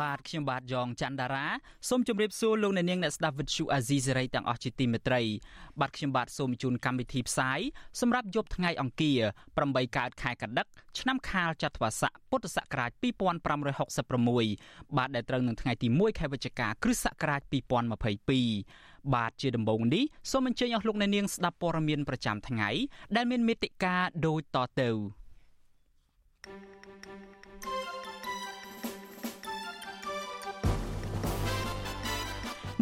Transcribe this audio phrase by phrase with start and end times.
[0.00, 1.46] បាទខ្ញុំបាទយ៉ងច័ន្ទដារា
[1.88, 5.22] សូមជម្រាបសួរលោកអ្នកនាងអ្នកស្ដាប់វិទ្យុអាស៊ីសេរីទាំងអស់ជាទីមេត្រី
[5.80, 7.60] បាទខ្ញុំបាទសូមជូនកម្មវិធីផ្សាយ
[8.00, 9.20] សម្រាប់យប់ថ្ងៃអង្គារ
[9.58, 10.66] 8កើតខែកដិក
[10.98, 12.90] ឆ្នាំខាលចត្វាស័កពុទ្ធសករាជ
[13.74, 17.40] 2566បាទដែលត្រូវនឹងថ្ងៃទី1ខែវិច្ឆិកាគ្រិស្តសករាជ
[18.28, 22.68] 2022បាទជាដំបូងនេះសូមអញ្ជើញអស់លោកអ្នកនាងស្ដាប់ព័ត៌មានប្រចាំថ្ងៃ
[23.16, 24.90] ដែលមានមេតិការដូចតទៅ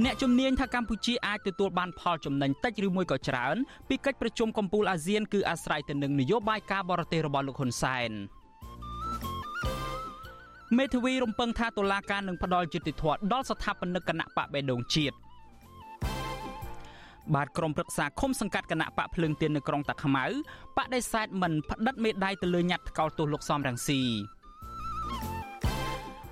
[0.05, 3.57] អ្នកជំនាញថាកម្ពុជាអាចទទួលបានផលចំណេញតិចឬមួយក៏ច្រើន
[3.89, 8.11] ពីកិច្ចប្រជុំកំពូលអាស៊ានគឺអាស្រ័យទៅនឹងនយោបាយការបរទេសរបស់លោកហ៊ុនសែន
[10.79, 15.17] មេធាវីរំពឹងថាតុលាការនឹងផ្ដល់យុត្តិធម៌ដល់ស្ថាបនិកគណៈបកបេដងជាតិ
[17.35, 20.25] បាទក្រុមប្រឹក្សាឃុំសង្កាត់គណៈបកភ្លើងទៀននៅក្រុងតាខ្មៅ
[20.77, 24.01] បដិសេធមិនផ្តិតមេដាយទៅលើញត្តិថ្កោលទោសលោកសំរងស៊ី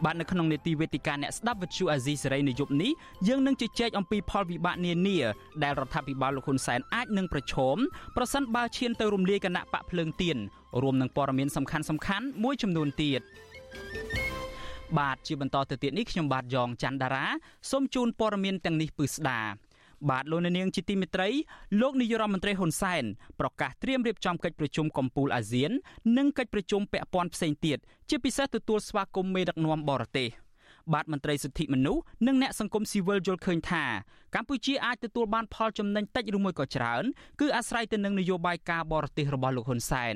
[0.05, 2.91] បាទនៅក្នុងនេតិវេទិកាអ្នកស្ដាប់វិទ្យុអាស៊ីសេរីនៅយប់នេះ
[3.29, 5.19] យើងនឹងជជែកអំពីផលវិបាកនានា
[5.63, 7.77] ដែលរដ្ឋាភិបាលលោកហ៊ុនសែនអាចនឹងប្រឈម
[8.17, 10.37] ប្រសិនបើឈានទៅរំលាយគណៈបកភ្លើងទៀន
[10.83, 13.21] រួមនឹងព័ត៌មានសំខាន់សំខាន់មួយចំនួនទៀត
[14.99, 17.27] បាទជាបន្តទៅទៀតនេះខ្ញុំបាទយ៉ងច័ន្ទដារា
[17.71, 19.41] សូមជូនព័ត៌មានទាំងនេះពឺស្ដា
[20.09, 21.29] បាទលោកនាងជាទីមេត្រី
[21.81, 23.05] លោកនាយរដ្ឋមន្ត្រីហ៊ុនសែន
[23.41, 25.71] ប្រកាសត្រៀមរៀបចំកិច្ចប្រជុំកំពូលអាស៊ាន
[26.19, 30.29] និងកិច្ចប្រជុំពាក់ព័ន្ធផ្សេងទៀតជាពិសេសទទួលស្វាគមន៍មេដឹកនាំបរទេស
[30.93, 33.85] បាទមន្ត្រីសិទ្ធិមនុស្សនិងអ្នកសង្គមស៊ីវិលយល់ឃើញថា
[34.35, 37.05] កម្ពុជាអាចទទួលបានផលចំណេញតិចឬមួយក៏ច្រើន
[37.41, 40.15] គឺអាស្រ័យទៅនឹងនយោបាយការបរទេសរបស់លោកហ៊ុនសែន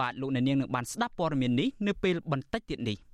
[0.00, 2.98] បាទលោកអ្នកនាងនឹងបានស្ដាប់ព័ត៌មាននេះនៅពេលបន្តិចទៀតនេះ។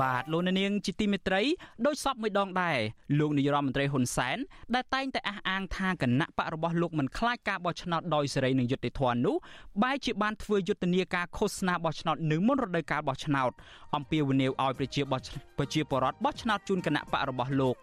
[0.00, 1.42] បាទលោកនាងជាទីមេត្រី
[1.86, 2.78] ដោយសពមួយដងដែរ
[3.18, 4.38] លោកនាយរដ្ឋមន្ត្រីហ៊ុនសែន
[4.74, 9.36] ដែលតែងតែអះអាងថាគណៈបករបស់លោកមិនខ្លាចការបោះឆ្នោតដោយសេរីនិងយុត្តិធម៌នោះ
[9.82, 13.50] បែរជាបានធ្វើយុទ្ធនាការឃោសនាបោះឆ្នោតនៅមុនរដូវកាលបោះឆ្នោត
[13.96, 15.20] អំពាវនាវឲ្យប្រជាបោះ
[15.58, 17.76] ប្រជាពលរដ្ឋបោះឆ្នោតជូនគណៈបករបស់លោក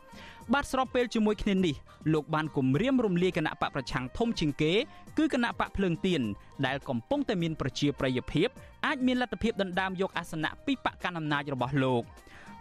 [0.53, 1.75] បាទស្របពេលជាមួយគ្នានេះ
[2.13, 4.73] លោកបានគម្រាមរំលាយគណៈបកប្រឆាំងធំជាងគេ
[5.17, 6.21] គឺគណៈបកភ្លើងទៀន
[6.65, 8.47] ដែលកំពុងតែមានប្រជាប្រិយភាព
[8.85, 12.03] អាចមានលទ្ធភាពដណ្ដើមយកអាសនៈពីបកកណ្ដាលអំណាចរបស់លោក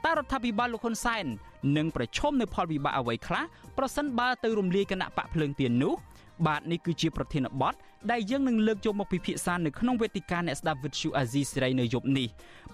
[0.05, 1.27] តើរដ្ឋាភិបាលលោកហ៊ុនសែន
[1.77, 3.45] នឹងប្រឈមនៅផលវិបាកអ្វីខ្លះ
[3.79, 5.95] ប្រសិនបើទៅរំលាយគណៈបកភ្លើងទៀននោះ
[6.47, 7.75] បាទនេះគឺជាប្រធានបទ
[8.11, 12.29] ដែលយើងនឹងលើកយកមកពិភាក្សានៅក្នុងវេទិកាអ្នកស្ដាប់វិទ្យុអាស៊ីសេរីនៅយប់នេះ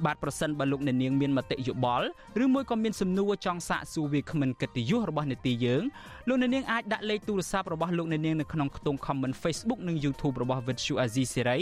[0.04, 2.06] បាទប្រសិនបើលោកអ្នកនាងមានមតិយោបល់
[2.44, 5.82] ឬមួយក៏មានសំណួរចង់សាកសួរវាគ្មិនកិត្តិយសរបស់នេតិយើង
[6.28, 11.58] លោកអ្នកនាងអាចដាក់លេខទូរស័ព្ទរបស់លោកអ្នកនាងនៅក្នុងខ្ទង់ comment Facebook និង YouTube របស់វិទ្យុអាស៊ីសេរី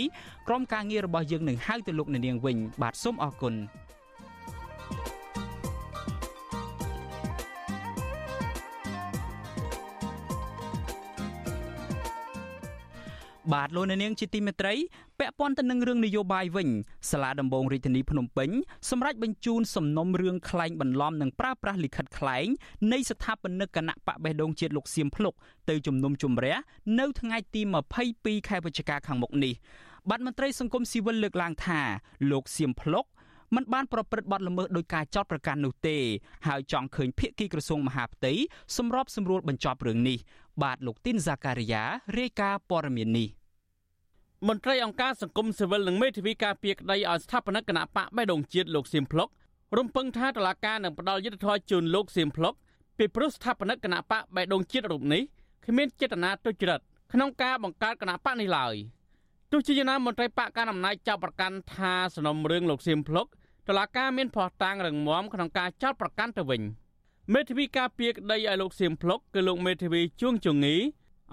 [0.49, 3.55] ក្រុមការងាររបស់យើងនឹងហៅទៅលោកអ្នកនាងវិញបាទសូមអរគុណ
[13.53, 14.75] បាទលោកនាងជាទីមេត្រី
[15.19, 16.69] ពាក់ព័ន្ធទៅនឹងរឿងនយោបាយវិញ
[17.11, 18.51] សាលាដំបងរាជធានីភ្នំពេញ
[18.91, 22.47] សម្រាប់បញ្ជូនសំណុំរឿងក្លែងបន្លំនិងប្រើប្រាស់លិខិតក្លែង
[22.93, 25.35] នៃស្ថាបនិកគណៈបកបេះដូងជាតិលោកសៀមភ្លុក
[25.69, 26.57] ទៅជំនុំជម្រះ
[26.99, 27.63] នៅថ្ងៃទី
[28.05, 29.55] 22ខែវិច្ឆិកាខាងមុខនេះ
[30.11, 31.81] បាទមន្ត្រីសង្គមស៊ីវិលលើកឡើងថា
[32.31, 33.07] លោកសៀមភ្លុក
[33.57, 35.97] មិនបានប្រព្រឹត្តបទល្មើសដោយការចោទប្រកាន់នោះទេ
[36.47, 38.33] ហើយចង់ឃើញភៀកគីក្រសួងមហាផ្ទៃ
[38.77, 40.19] សម្របសម្រួលបញ្ចប់រឿងនេះ
[40.63, 41.83] បាទលោកទីនហ្សាការីយ៉ា
[42.19, 43.29] រាយការណ៍ព័ត៌មាននេះ
[44.49, 49.29] មន្ត្រីអង្គការសង្គមស៊ីវិលនិងមេធាវីការពារក្តីឲ្យស្ថាបនិកគណៈបកបេះដូងជាតិលោកសៀមភ្លុក
[49.79, 52.55] រំពឹងថាតុលាការនឹងផ្ដល់យុត្តិធម៌ជូនលោកសៀមភ្លុក
[52.99, 55.23] ពីព្រោះស្ថាបនិកគណៈបកបេះដូងជាតិរូបនេះ
[55.67, 56.81] គ្មានចេតនាទុច្ចរិត
[57.13, 58.75] ក្នុងការបង្កើតគណៈបកនេះឡើយ
[59.53, 63.27] ទោះជាយ៉ាងណាមន្ត្រីបកកណ្ដាលអំណាចចោទប្រកាន់ថាសំណុំរឿងលោកសៀមភ្លុក
[63.69, 66.63] តុលាការមានភ័ស្តុតាងរឹងមាំក្នុងការចោទប្រកាន់ទៅវិញ
[67.35, 70.77] មេធាវីការពារក្តីឲ្យលោកសៀមភ្លុកគឺលោកមេធាវីជួងជងី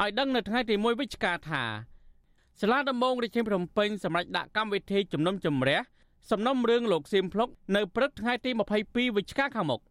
[0.01, 1.63] ឲ្យដឹងនៅថ្ងៃទី1វិច្ឆិកាថា
[2.59, 5.79] សាលាដំបងរាជធានីភ្នំពេញសម្រាប់ដាក់កម្មវិធីជំនុំជម្រះ
[6.31, 8.51] សំណុំរឿងលោកសៀមភ្លុកនៅព្រឹកថ្ងៃទី
[8.83, 9.81] 22វិច្ឆិកាខាងមុខ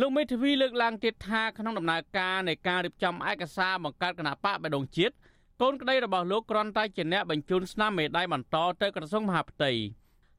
[0.00, 5.14] លោកមេធាវីលើកឡើងទៀតថាក្នុងដំណើរការនៃការរៀបចំឯកសារបង្កើតគណៈបកបដងជាតិ
[5.60, 9.70] កូនក្តីរបស់លោកគ្រាន់តែជាអ្នកបញ្ជូនស្នាមមេដាយបន្តទៅក្រសួងមហាផ្ទៃ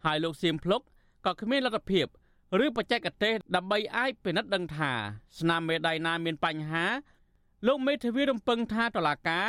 [0.06, 0.82] ហើយលោកសៀមភ្លុក
[1.26, 2.08] ក៏គ្មានលទ្ធភាព
[2.64, 4.92] ឬបច្ចេកទេសដើម្បីអាចពិនិត្យដឹងថា
[5.40, 6.86] ស្នាមមេដាយណាមានបញ្ហា
[7.68, 9.48] លោកមេធាវីរំពឹងថាតុលាការ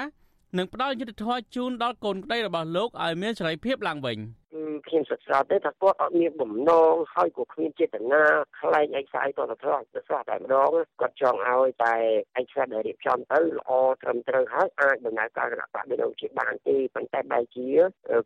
[0.58, 4.19] និងផ្ដល់យុត្តិធម៌ជូនដល់កូនក្តីរបស់លោកឲ្យមានសេរីភាពឡើងវិញ
[4.55, 8.23] គឺខ្ញុំសិក្សាទេថាគាត់អត់មានបំណងហើយក៏គ្មានចេតនា
[8.61, 10.70] ខ្លែងឯកសារគាត់ទៅស្រស់ទៅស្រស់តែម្ដង
[11.00, 11.94] គាត់ចង់ឲ្យតែ
[12.41, 13.70] ឯកសារដែលរៀបចំទៅល្អ
[14.02, 17.69] ត្រឹមត្រូវហើយអាចដំណើរការគណៈបកដូចជាបានទេប៉ុន្តែបែរជា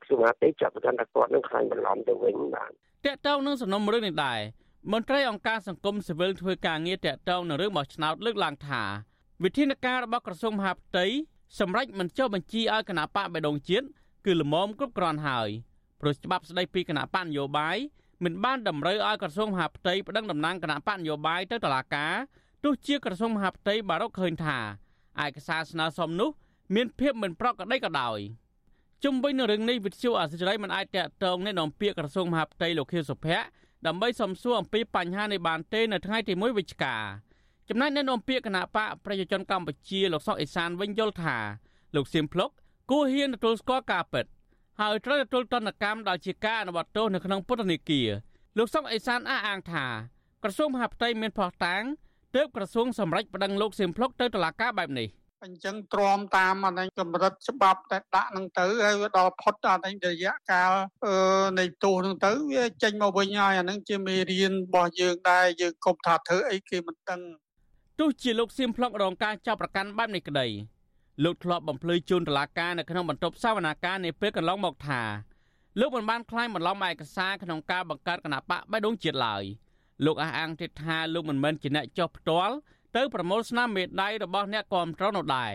[0.02, 2.70] ក្រសួងមហាផ្ទៃចាប់ប្រកាន់ថាគាត់នឹងខ្លាញ់បន្លំទៅវិញបាទ
[3.06, 4.40] តកតងនឹងសំណុំរឿងនេះដែរ
[4.88, 8.82] មន្ត្រីអង្គការសង្គមស៊ីវិលធ្វើការងារតកតងនឹងរឿងបោះឆ្នោតលើកឡើងថា
[9.44, 11.06] វិធានការរបស់ក្រសួងមហាផ្ទៃ
[11.58, 13.86] សម្រាប់មិនចុះបញ្ជីឲ្យគណៈបកបេដងជាតិ
[14.26, 15.48] គឺលំមគ្រប់គ្រាន់ហើយ
[16.00, 17.76] ព្រោះច្បាប់ស្តីពីគណៈបកនយោបាយ
[18.24, 22.14] មិនបានតម្រូវឲ្យក្រសួងមហាផ្ទៃប្តឹងតំណាងគណៈបកនយោបាយទៅតុលាការ
[22.64, 24.58] ទោះជាក្រសួងមហាផ្ទៃបានរកឃើញថា
[25.24, 26.30] ឯកសារស្នើសុំនោះ
[26.74, 28.18] មានភាពមិនប្រក្រតីក៏ដោយ
[29.04, 33.46] ជុំវិញនឹងរឿងនេះវិទ្យុអសិរ័យមិនអាចតាក់ទងអ្នកនាំពាក្យក្រសួងមហាផ្ទៃលោកខៀវសុភ័ក្រ
[33.86, 36.96] ដើម្បីសំសួរអំពីបញ្ហានេះបានទេនៅថ្ងៃទី1វិច្ឆិកា
[37.68, 41.36] ចំណែកអ្នកនាំពាក្យគណៈបកប្រជាជនកម្ពុជាលោកសុកអេសានវិញយល់ថា
[41.94, 42.50] លោកសៀមភ្លុក
[42.90, 44.26] គួរហ៊ានទទួលស្គាល់ការពិត
[44.80, 48.08] ហើយត្រូវទទួលទណ្ឌកម្មដោយជាការអនុវត្តទោសនៅក្នុងពុទ្ធនីគារ
[48.58, 49.86] លោកសុកអេសានអះអាងថា
[50.42, 51.82] ក្រសួងមហាផ្ទៃមានផុសតាង
[52.36, 55.08] ទើបក្រសួងសម្រេចប្តឹងលោកសៀមភ្លុកទៅតុលាការបែបនេះ
[55.44, 60.72] អញ្ចឹងទ្រាំតាមអានេះកម្រិតច្បាប់តែដាក់នឹងទៅហើយដល់ផុតអានេះរយៈកាល
[61.58, 67.20] នៃទោសនឹងទៅវាចេញមកវិញហើយអានឹងជាមេរៀនរបស់យើងដែរយើងកុំថាធ្វើអីគេមិនដឹង
[67.98, 70.46] ទោះជាលោកសៀមភ្លុករងការចាប់ប្រកាន់បែបនេះក្តី
[71.24, 75.02] លោកធ្លាប់បំភ្លឺជូនតុលាការនៅក្នុងបន្ទប់សវនាការនាពេលកន្លងមកថា
[75.80, 79.44] លោកមិនបានខ្លាញ់បន្លំឯកសារក្នុងការបង្កើតគណៈបកបៃដងជាតិឡើយ
[80.04, 82.54] លោកអះអាងទៀតថាលោកមិនមែនជាអ្នកចុះផ្ទាល់
[82.96, 85.52] ទៅប្រមូលស្នាមមេដៃរបស់អ្នកគាំទ្រនោះដែរ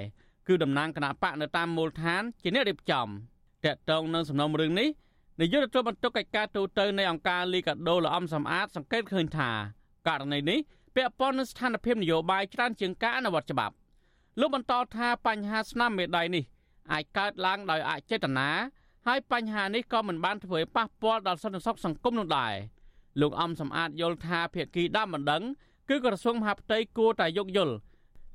[0.48, 4.90] គឺតំណាងគណៈបកនៅតាមមូលដ្ឋានជាអ្នករៀបចំតកតងនឹងសំណុំរឿងនេះ
[5.40, 9.50] នាយកទទួលបន្ទុកកិច្ចការទូតនៃអង្គការលីកាដូលអំសំអាតសង្កេតឃើញថា
[10.08, 10.60] ករណីនេះ
[10.96, 13.76] ពាក់ព័ន្ធនឹងស្ថានភាពនយោបាយច្រើនជាងការអនុវត្តច្បាប់
[14.40, 16.44] លោកបន្តថាបញ្ហាស្នាមមេដៃនេះ
[16.92, 18.50] អាចកើតឡើងដោយអចេតនា
[19.08, 22.54] ហើយបញ្ហានេះក៏មិនបានធ្វើឲ្យប៉ះពាល់ដល់សន្តិសុខសង្គមនោះដែរ
[23.22, 25.44] លោកអំសំអាតយល់ថាភាគីដើមមិនដឹង
[25.90, 27.76] គឺក្រសួងមហាផ្ទៃគួរតែយោគយល់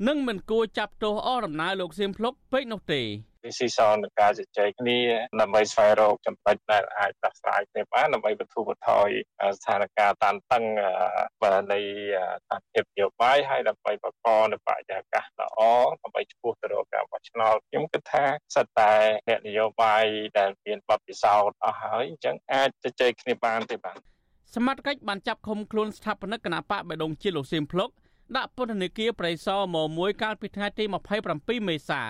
[0.09, 3.03] និងមិនគួរចាប់ទោសអស់ដំណើរលោកសៀមភ្លុកពេកនោះទេ
[3.45, 4.99] វាស៊ីសងនឹងការជជែកគ្នា
[5.41, 9.09] ដើម្បីស្វែងរកចំណុចដែលអាចដោះស្រាយគ្នាបានដើម្បីបន្ធូរបន្ថយ
[9.59, 10.65] ស្ថានភាពតានតឹង
[11.73, 11.79] នៃ
[12.41, 15.61] ស្ថានភាពនយោបាយហើយដើម្បីបង្កនូវបរិយាកាសល្អ
[16.03, 18.25] ដើម្បីឈ្មោះទៅរកការបោះឆ្នោតខ្ញុំគិតថា
[18.57, 18.93] សិតតែ
[19.29, 20.05] អ្នកនយោបាយ
[20.39, 23.99] ដែលមានបទពិសោធន៍អស់ហើយអញ្ចឹងអាចជជែកគ្នាបានទេបាទ
[24.55, 27.91] សមត្ថកិច្ចបានចាប់ឃុំខ្លួនស្ថាបនិកគណៈបកបេដងជាលោកសៀមភ្លុក
[28.37, 30.85] ដាក់ពន្ធនាគារប្រៃសណមួយកាលពីថ្ងៃទី
[31.27, 32.09] 27មេសាត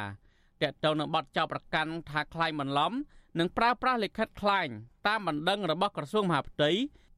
[0.62, 2.92] កតទៅនឹងបទចោទប្រកាន់ថាខ្លាញ់បន្លំ
[3.38, 4.72] និងប្រើប្រាស់លិខិតខ្លាញ់
[5.06, 6.70] តាមបណ្ដឹងរបស់ក្រសួងមហាផ្ទៃ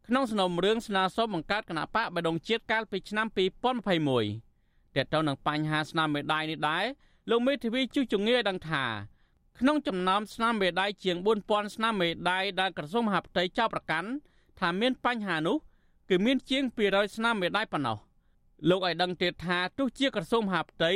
[0.09, 6.85] ក្នុងសំណុំរឿងស្នើសុំបង្កើតគណៈបកបដងជាតិកាលពីឆ្នាំ2021តកតទៅនឹងបញ្ហាស្នាមមេដាយនេះដែរ
[7.31, 8.85] លោកមេធាវីជួសជងាឲ្យដឹងថា
[9.61, 11.17] ក្នុងចំណោមស្នាមមេដាយជាង
[11.47, 14.11] 4000ស្នាមមេដាយដែលក្រសួងមហាផ្ទៃចោទប្រកាន់
[14.61, 15.57] ថាមានបញ្ហានោះ
[16.09, 17.99] គឺមានជាង200ស្នាមមេដាយប៉ុណ្ណោះ
[18.69, 20.93] លោកឲ្យដឹងទៀតថាទោះជាក្រសួងមហាផ្ទៃ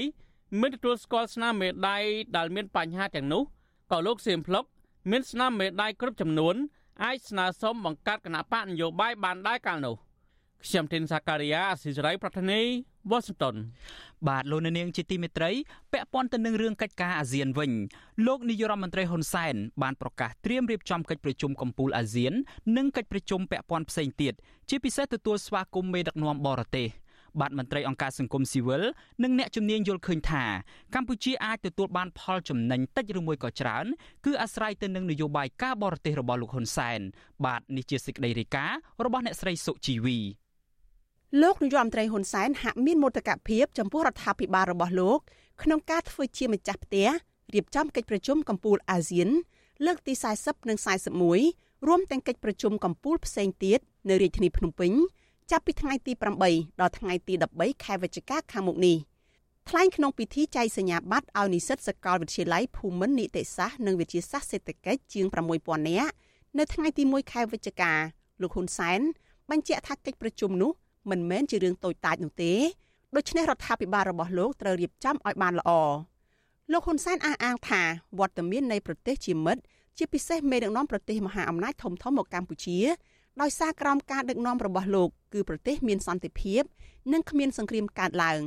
[0.60, 2.02] មិនទទួលស្គាល់ស្នាមមេដាយ
[2.36, 3.42] ដែលមានបញ្ហាទាំងនោះ
[3.90, 4.64] ក៏លោកសៀមភ្លុក
[5.10, 6.56] មានស្នាមមេដាយគ្រប់ចំនួន
[7.04, 9.96] អាចស្នើសុំបង្កើតគណៈបកនយោបាយបានដែរកាលនោះ
[10.64, 12.60] ខ្ញុំទីនសាការីយ៉ាអសិរ័យប្រធានី
[13.10, 13.54] វ៉ាស៊ីនតោន
[14.28, 15.50] បាទលោកនាងជាទីមេត្រី
[15.92, 17.70] ពាក់ព័ន្ធទៅនឹងរឿងកិច្ចការអាស៊ានវិញ
[18.26, 22.32] លោកនាយរដ្ឋមន្ត្រីហ៊ុនសែនបានប្រកាសត្រៀមរៀបចំកិច្ចប្រជុំកំពូលអាស៊ាន
[22.76, 24.34] និងកិច្ចប្រជុំពាក់ព័ន្ធផ្សេងទៀត
[24.68, 26.88] ជាពិសេសទទួលស្វាគមន៍មេដឹកនាំបរទេស។
[27.40, 28.82] បាទមន្ត្រីអង្គការសង្គមស៊ីវិល
[29.22, 30.44] និងអ្នកជំនាញយល់ឃើញថា
[30.94, 33.86] កម្ពុជាអាចទទួលបានផលចំណេញតិចឬមួយក៏ច្រើន
[34.24, 37.00] គឺអាស្រ័យទៅនឹងនយោបាយការបរទេសរបស់លោកហ៊ុនសែន
[37.44, 40.18] បាទនេះជាសេចក្តីរាយការណ៍របស់អ្នកស្រីសុជីវី
[41.42, 45.18] លោកនាយរដ្ឋមន្ត្រីហ៊ុនសែនហាក់មានមោទកភាពចំពោះរដ្ឋាភិបាលរបស់លោក
[45.62, 47.08] ក្នុងការធ្វើជាម្ចាស់ផ្ទះ
[47.54, 49.28] រៀបចំកិច្ចប្រជុំកំពូលអាស៊ាន
[49.86, 50.78] លើកទី40និង
[51.32, 53.78] 41រួមទាំងកិច្ចប្រជុំកំពូលផ្សេងទៀត
[54.08, 54.92] នៅរាជធានីភ្នំពេញ
[55.50, 56.12] ចាប់ពីថ្ងៃទី
[56.46, 58.96] 8ដល់ថ្ងៃទី13ខែវិច្ឆិកាខាងមុខនេះ
[59.68, 65.26] ថ្លែងក្នុងពិធីចែកសញ្ញាបត្រឲ្យនិស្សិតសាកលវិទ្យាល័យភូមិន្ទនីតិសាស្ត្រនិងវិទ្យាសាស្ត្រសេដ្ឋកិច្ចជាង
[65.58, 66.12] 6000នាក់
[66.58, 67.92] នៅថ្ងៃទី1ខែវិច្ឆិកា
[68.42, 69.00] លោកហ៊ុនសែន
[69.50, 70.72] បញ្ជាក់ថាកិច្ចប្រជុំនោះ
[71.10, 72.52] មិនមែនជារឿងតូចតាចនោះទេ
[73.16, 75.70] ដូច្នេះរដ្ឋាភិបាលរបស់លោកត្រូវរៀបចំឲ្យបានល្អ
[76.72, 77.82] លោកហ៊ុនសែនអះអាងថា
[78.18, 79.62] វត្តមាននៃប្រទេសជាមិត្ត
[79.98, 82.78] ជាពិសេសមេដឹកនាំប្រទេសមហាអំណាចធំៗមកកម្ពុជា
[83.40, 86.62] ដោយសារក្រោមការដឹកនាំរបស់លោកគឺប្រទេសមានសន្តិភាព
[87.12, 88.40] និងគ្មានសង្គ្រាមកើតឡើង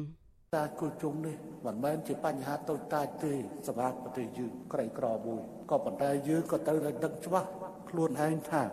[0.56, 1.36] ការគូជុំនេះ
[1.66, 3.34] មិនមែនជាបញ្ហាតូចតាចទេ
[3.68, 5.40] សម្រាប់ប្រទេសយើងក្រីក្រមួយ
[5.72, 7.48] ក៏ប៉ុន្តែយើងក៏ត្រូវតែដឹងច្បាស់
[7.90, 8.64] ខ្លួនឯងថា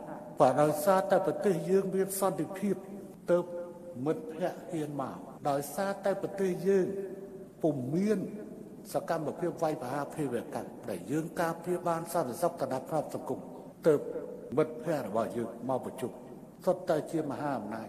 [0.40, 2.74] បើដោយសារតែប្រទេសយើងមានសន្តិភាព
[3.30, 3.36] ទៅ
[4.04, 6.86] មិត្តភ័ក្តិហ៊ានមកដោយសារតែប្រទេសយើង
[7.62, 8.18] ពុំមាន
[8.92, 13.40] សកម្មភាពវាយប្រហារភេរវកម្មដែលយើងការពារបានសន្តិសុខកណ្ដាប់ក្របសង្គម
[13.86, 13.94] ទៅ
[14.56, 16.10] មិត្តភ័ក្តិរបស់យើងមកប្រជុំ
[16.64, 17.88] សុទ្ធតែជាមហាអំណាច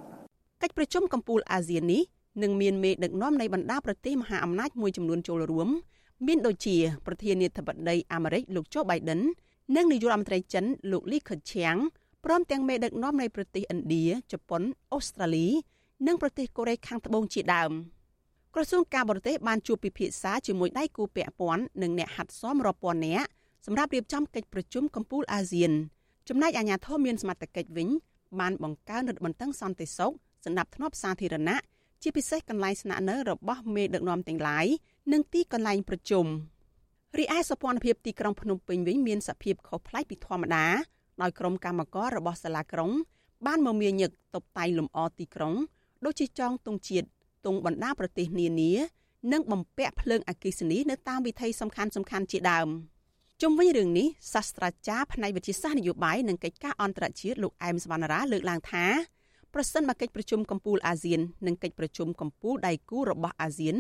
[0.62, 2.02] កិច្ចប្រជុំកំពូលអាស៊ាននេះ
[2.44, 5.70] នឹងមានមេដឹកនាំនៃបណ្ដាប្រទេសមហាអំណាចមួយចំនួនចូលរួម
[6.28, 9.22] មានដូចជាប្រធានាធិបតីអាមេរិកលោកโจ Biden
[9.76, 11.76] និងនាយករដ្ឋមន្ត្រីចិនលោកលីខឹកឈៀង
[12.26, 14.62] ព្រមទាំងមេដឹកនាំនៃប្រទេសឥណ្ឌាជប៉ុន
[14.94, 15.48] អូស្ត្រាលី
[16.06, 17.72] និងប្រទេសកូរ៉េខាងត្បូងជាដើម
[18.54, 23.28] ក្រសួងការបរទេសបានជួបពិភាក្សាជាមួយដៃគូពាក់ព័ន្ធនិងអ្នកហាត់សមរាប់ពាន់នាក់
[23.66, 25.72] សម្រាប់រៀបចំកិច្ចប្រជុំកំពូលអាស៊ាន
[26.30, 27.88] ចំណែកអាជ្ញាធរមានសមត្ថកិច្ចវិញ
[28.40, 30.14] បានបង្កើនរដ្ឋបន្ទឹងសន្តិសុខ
[30.46, 31.58] សម្រាប់ធ្នាប់សាធារណៈ
[32.02, 34.66] ជាពិសេសកន្លែងស្នាក់នៅរបស់មេដឹកនាំទាំងឡាយ
[35.14, 36.26] និងទីកន្លែងប្រជុំ
[37.18, 40.66] រីឯសព័ន្ធភាពទីក្រុងភ្នំពេញវិញមានសភាពខុសប្លែកពីធម្មតា
[41.22, 42.92] ដោយក្រុមកម្មកររបស់សាលាក្រុង
[43.46, 45.54] បានមកមានញឹកតុបតែងលម្អទីក្រុង
[46.06, 47.08] ដូចជាចងទង់ជាតិ
[47.46, 48.72] ទង់បណ្ដាប្រទេសនានា
[49.32, 52.70] និងបំពាក់ភ្លើងអគ្គិសនីនៅតាមវិថីសំខាន់សំខាន់ជាដើម
[53.42, 58.86] ជុំវិញរឿងនេះសាស្ត្រាចារ្យផ្នែកវិទ្យាសាស្ត្រនយោបាយនិងកិច្ចការអន្តរជាតិលោកអែមសវណ្ណារាលើកឡើងថា
[59.54, 63.76] ប្រសិនបើកិច្ចប្រជុំកំពូលអាស៊ាននិងកិច្ចប្រជុំកំពូលដៃគូរបស់អាស៊ាន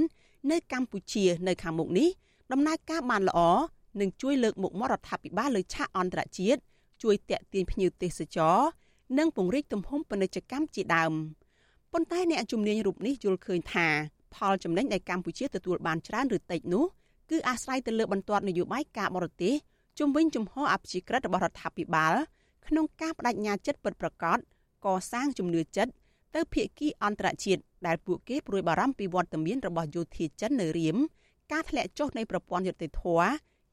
[0.52, 2.10] នៅកម្ពុជានៅខាងមុខនេះ
[2.52, 3.40] ដំណើរការបានល្អ
[4.02, 6.62] នឹងជួយលើកមុខមាត់រដ្ឋាភិបាលលើឆាកអន្តរជាតិ
[7.04, 8.58] ជួយតាក់ទាញភ្ញៀវទេសចរ
[9.18, 11.14] និងពង្រីកទំហំពាណិជ្ជកម្មជាដើម
[11.94, 13.88] ប៉ុន្តែអ្នកជំនាញរូបនេះយល់ឃើញថា
[14.36, 16.86] ផលចំណេញដែលកម្ពុជាទទួលបានច្រើនឬតិចនោះ
[17.29, 19.53] គឺអាស្រ័យទៅលើបន្ទាត់នយោបាយការបរទេស
[20.00, 22.13] ជំវិញជំហរអព្យាក្រឹតរបស់រដ្ឋាភិបាល
[22.67, 24.38] ក្នុងការបដិញ្ញាចិត្តពិតប្រាកដ
[24.86, 25.91] កសាងជំនឿចិត្ត
[26.36, 30.98] ទៅភាគីអន្តរជាតិដែលពួកគេព្រួយបារម្ភពីវត្តមានរបស់យោធាចិននៅរៀម
[31.51, 33.27] ការធ្លាក់ចុះនៃប្រព័ន្ធយុត្តិធម៌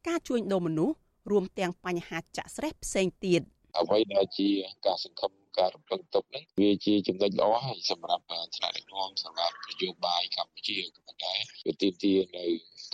[0.08, 0.94] ការជួញដូរមនុស្ស
[1.30, 3.40] រួមទាំងបញ្ហាចាក់ស្រេះផ្សេងទៀត
[3.78, 4.48] អ្វីដែលជា
[4.86, 11.34] ការសង្ឃឹម ការរំពឹងទុកហ្នឹងវាជាចំណុចល្អហើយសម្រាប់ថ្នាក់ដឹកនាំសម្រាប់នយោបាយកម្ពុជាក៏ប៉ុន្តែ
[11.66, 12.44] វាទាមទារនៅ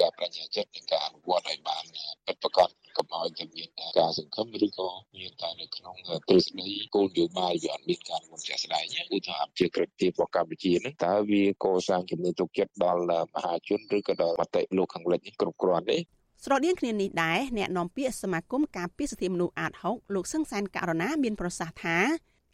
[0.01, 1.85] ការបញ្ញាចិត្តនិងការអនុវត្តឲ្យបាន
[2.27, 5.97] ពិតប្រាកដកុំឲ្យតែមានការសង្ឃឹមឬក៏មានតែនៅក្នុង
[6.29, 13.03] ទ្រឹស្ដីគោលនយោបាយវាអត់មានការមុនជាក់ស្ដែងឧទាហរណ៍ជាក្រិតទីរបស់កម្ពុជាហ្នឹងតើវាកសាងជំនឿទុកចិត្តដល់
[13.35, 15.99] មហាជនឬក៏ដល់មតិលោកខាងលិចនេះគ្រប់គ្រាន់ទេ
[16.45, 21.99] ស្រដៀងគ្នានេះដែរអ្នកនាំពាក្យសមាគមការពារសិទ្ធិមនុស្សអាត6លោកសឹងសានករណាមានប្រសាសន៍ថា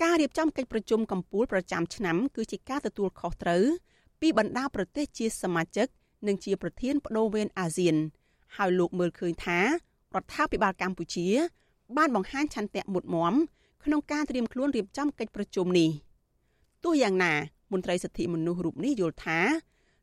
[0.03, 3.65] ការរៀបចំកិច្ចប្រជុំកំពូលប្រចាំឆ្នាំគឺជាការទទួលខុសត្រូវ
[4.21, 5.87] ពីបណ្ដាប្រទេសជាសមាជិក
[6.26, 7.97] និងជាប្រធានបដូវវេនអាស៊ាន
[8.57, 9.67] ហើយលោកមើលឃើញថារ
[10.23, 11.26] ដ្ឋាភិបាលកម្ពុជា
[11.97, 13.35] បានបង្ហាញឆន្ទៈមុតមម
[13.85, 15.91] ក្នុងការត្រៀមខ្លួនរៀបចំកិច្ចប្រជុំនេះ
[16.85, 17.33] ទោះយ៉ាងណា
[17.73, 19.38] មន្ត្រីសិទ្ធិមនុស្សរូបនេះយល់ថា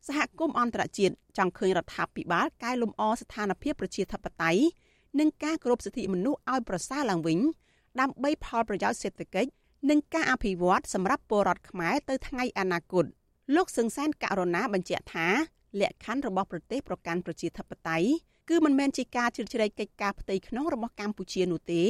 [0.06, 4.62] សហគមន៍អន្តរជាតិចង់ឃើញរដ្ឋាភិបាលកែលម្អស្ថានភាពប្រជាធិបតេយ្យ
[5.18, 7.38] និងការគោរពសិទ្ធិមនុស្សឲ្យប្រសើរឡើងវិញ
[8.00, 9.50] ដើម្បីផលប្រយោជន៍សេដ្ឋកិច្ច
[9.90, 13.04] និងការអភិវឌ្ឍសម្រាប់ពលរដ្ឋខ្មែរទៅថ្ងៃអនាគត
[13.54, 15.28] លោកសឹងសានករណាបញ្ជាក់ថា
[15.80, 18.08] លក្ខខណ្ឌរបស់ប្រទេសប្រកាន់ប្រជាធិបតេយ្យ
[18.48, 21.82] គឺមិនមែនជាការជ្រៀតជ្រែកកិច្ចការផ្ទៃក្នុងរបស់កម្ពុជានោះទេ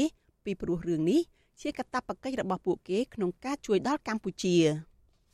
[0.45, 1.21] ពីព្រោះរឿងនេះ
[1.61, 4.57] ជាកាតព្វកិច្ចរបស់ពួកគេក្នុងការជួយដល់កម្ពុជា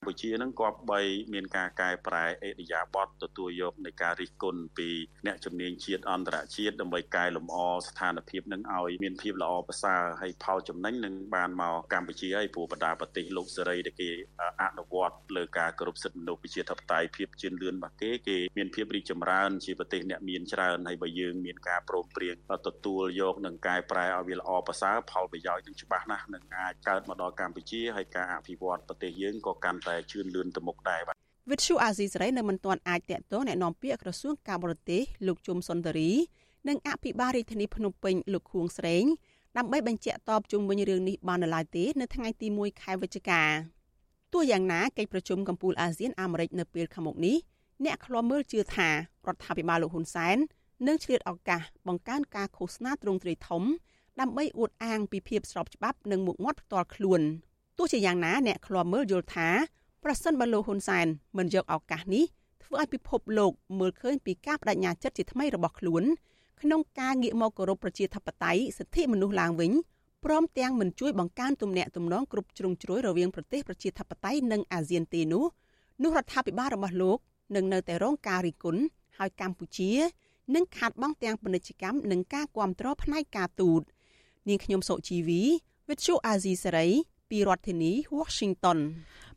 [0.03, 1.01] កម្ពុជានឹងគប្បី
[1.33, 4.89] មានការកែប្រែអេរិយាបថទទួលយកនៃការរិះគន់ពី
[5.27, 14.11] អ្នកជំនាញជាតិអន្តរជាតិដើម្បីកែលម្អស្ថានភាពនឹងឲ្យមានភាពល្អប្រសើរហើយផលចំណេញនឹងបានមកកម្ពុជាហើយព្រោះបណ្ដាប្រទេសលោកសេរីដែលគេ
[14.63, 31.16] អនុវត្តលើការគោរពសិទ្ធិមនុស្សប្រជាធិបតេយ្យភាពជឿនលឿនរបស់គេគេមានភាពរីកចម្រើនជាប្រទេសអ្នកមានច្រើនហើយបើយើងមានការព្រមព្រៀងទទួលយកនិងកែប្រែឲ្យវាល្អប្រសើរផលប្រយោជន៍នឹងច្បាស់ណាស់នឹងអាចកើតមកដល់កម្ពុជាហើយការអភិវឌ្ឍប្រទេសយើងក៏កាន់តជឿនលឿនទៅមុខដែរបាទ
[31.52, 36.12] វិទ្យុអាស៊ីសេរីនៅមិនទាន់អាចតាក់ទងแนะនាំពាក្យក្រសួងការបរទេសលោកជុំសុនដារី
[36.68, 39.04] និងអភិបាលរាជធានីភ្នំពេញលោកខួងស្រេង
[39.58, 43.42] ដើម្បីបញ្ជាក់តបជុំវិញរឿងនេះបាននៅឡើយទេនៅថ្ងៃទី1ខែវិច្ឆិកា
[44.34, 47.38] ទោះយ៉ាងណាកិច្ចប្រជុំកំពូលអាស៊ានអាមេរិកនៅពេលខាងមុខនេះ
[47.86, 48.94] អ្នកខ្លាំមើលជឿថារ
[49.34, 50.38] ដ្ឋាភិបាលលោកហ៊ុនសែន
[50.88, 53.64] នឹងឆ្លៀតឱកាសបង្កើនការឃោសនាទ្រង់ទ្រាយធំ
[54.20, 57.22] ដើម្បីអួតអាងពីភាពស្របច្បាប់និងមុខមាត់ផ្ទាល់ខ្លួន
[57.78, 59.50] ទោះជាយ៉ាងណាអ្នកខ្លាំមើលយល់ថា
[60.05, 61.07] ប្រសិនបើលោកហ៊ុនសែន
[61.39, 62.25] មិនយកឱកាសនេះ
[62.65, 66.03] ធ្វើឲ្យពិភពលោកមើលឃើញពីការបដិញ្ញាចិត្តជាថ្មីរបស់ខ្លួន
[66.61, 69.73] ក្នុងការងាកមកគោរពប្រជាធិបតេយ្យសិទ្ធិមនុស្សឡើងវិញ
[70.25, 75.45] ព្រមទាំងមិនជួយបង្កើនទំនាក់ទំនងគ្រប់ជ្រុងជ្រោយរវាងប្រទេសប្រជាធិបតេយ្យនិងអាស៊ានទេនោះ
[76.03, 77.19] នោះរដ្ឋាភិបាលរបស់លោក
[77.57, 78.83] នឹងនៅតែរងការរិះគន់
[79.19, 79.91] ហើយកម្ពុជា
[80.55, 83.83] នឹងខាត់បងទាំងពាណិជ្ជកម្មនិងការគ្រប់គ្រងផ្នែកការទូត
[84.49, 85.43] នាងខ្ញុំសុជីវី
[85.89, 86.93] Vithu Azizi Saray
[87.31, 88.79] ពីរដ្ឋធានី Washington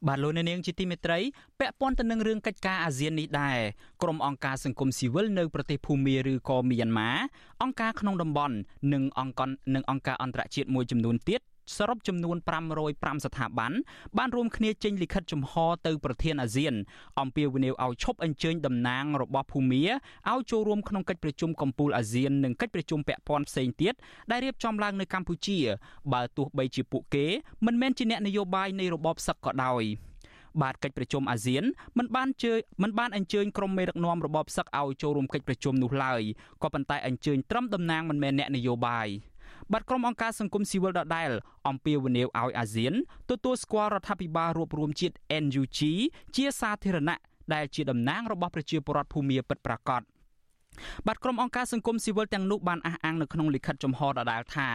[0.07, 1.19] បាទលោកអ្នកនាងជាទីមេត្រី
[1.59, 3.57] ពាក់ព័ន្ធទៅនឹងរឿងកិច្ចការអាស៊ាននេះដែរ
[4.01, 7.09] ក្រុមអង្គការសង្គមស៊ីវិលនៅប្រទេសភូមាឬក៏មីយ៉ាន់ម៉ា
[7.63, 8.55] អង្គការក្នុងតំបន់
[8.93, 11.41] និងអង្គការនិងអង្គការអន្តរជាតិមួយចំនួនទៀត
[11.75, 12.38] សរុបចំនួន
[12.82, 13.72] 505ស្ថាប័ន
[14.17, 15.53] បានរួមគ្នាចេញលិខិតចំហ
[15.88, 16.74] ទៅប្រធានអាស៊ាន
[17.20, 19.84] អំពាវនាវឲ្យឈប់អញ្ជើញតំណាងរបស់ភូមា
[20.32, 23.93] ឲ្យចូលរួមក្នុងកិច្ចប្រជុំកំពូលអាស៊ាននិងកិច្ចប្រជុំពាក់ព័ន្ធផ្សេងទៀត
[24.32, 25.58] ដែលរៀបចំឡើងនៅកម្ពុជា
[26.13, 27.25] បើទោះបីជាពួកគេ
[27.65, 29.84] មិនមែនជាអ្នកនយោបាយនៃរបបសឹកក៏ដោយ
[30.62, 31.63] បាទកិច្ចប្រជុំអាស៊ាន
[31.98, 32.53] មិនបានជើ
[32.84, 36.22] មិនបានអញ្ជើញក្រុមមេដឹកនាំរបបសឹកឲ្យចូលរួមកិច្ចប្រជុំនោះឡើយ
[36.63, 39.08] ក៏ប៉ុន្តែអញ្ជើញត្រឹមតំណាងមិនមែនអ្នកនយោបាយ
[39.72, 41.29] បាត់ក្រុមអង្គការសង្គមស៊ីវិលដដែល
[41.67, 42.93] អំពាវនាវឲ្យអាស៊ាន
[43.29, 45.79] ទទួលស្គាល់រដ្ឋាភិបាលរួបរวมជាតិ NUG
[46.36, 47.17] ជាសាធារណៈ
[47.53, 50.01] ដែលជាតំណាងរបស់ប្រជាពលរដ្ឋភូមាពិតប្រាកដ
[51.08, 54.70] បាទក្រុមអង្គការសង្គមស៊ីវិលទាំងនោះបានអះអាងនៅក្នុងលិខិតចំហដដែលថា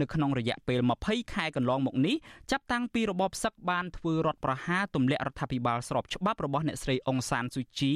[0.00, 2.16] នៅក្នុងរយៈពេល20ខែកន្លងមកនេះ
[2.50, 7.94] ចាប់តាំងពីរបបសឹកបានធ្វើរដ្ឋប្រហារទម្លាក់រដ្ឋាភិបាលស្របច្បាប់របស់អ្នកស្រីអុងសានស៊ូជី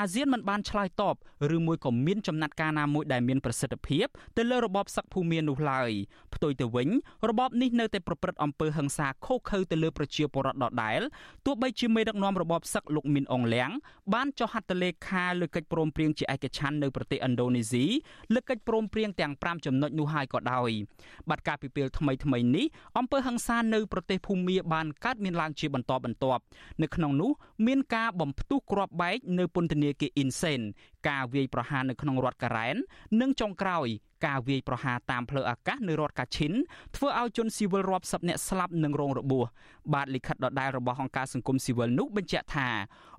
[0.00, 1.14] អាស៊ានមិនបានឆ្លើយតប
[1.56, 5.90] ឬមួយក៏មានចំណាត់ការណាមួយដែលមានប្រសិទ្ធភាពទៅលើរបបសឹកភូមិមាននោះឡើយ
[6.34, 6.88] ផ្ទុយទៅវិញ
[7.30, 11.00] របបនេះនៅតែប្រព្រឹត្តអំពើហិង្សាខុសខើទៅលើប្រជាពលរដ្ឋដដែល
[11.46, 13.70] ទោះបីជាមេដឹកនាំរបបសឹកលោកមីនអងលៀង
[14.14, 17.84] បានចុះហត្ថលេខាលើកិច្ចព្រមព្រៀងជាឯកច្ឆន្ទនៅប្រទេសឥណ្ឌូនេស៊ី
[18.34, 20.70] លើកិច្ចព្រមព្រៀងទាំង5ចំណុចនោះហើយក៏ដោយ
[21.28, 22.66] បាត់ការពិពេលថ្មីថ្មីនេះ
[22.98, 26.42] អំពើហិង្សានៅប្រទេសភូមាបានកើតមានឡើងជាបន្តបន្ទាប់
[26.82, 27.30] នៅក្នុងនោះ
[27.66, 30.60] មានការបំផ្ទុះគ្រាប់បែកនៅពន្ធនាគារអ៊ីនសេន
[31.08, 32.76] ការវាយប្រហារនៅក្នុងរដ្ឋការ៉ែន
[33.20, 33.88] និងចុងក្រោយ
[34.26, 36.52] ការវាយប្រហារតាមផ្លូវអាកាសនៅរដ្ឋកាឈិន
[36.96, 39.46] ធ្វើឲ្យជនស៊ីវិលរាប់សិបនាក់ស្លាប់និងរងរបួស
[39.94, 42.68] បាទលិខិតដដែលរបស់អង្គការសង្គមស៊ីវិលនោះបញ្ជាក់ថា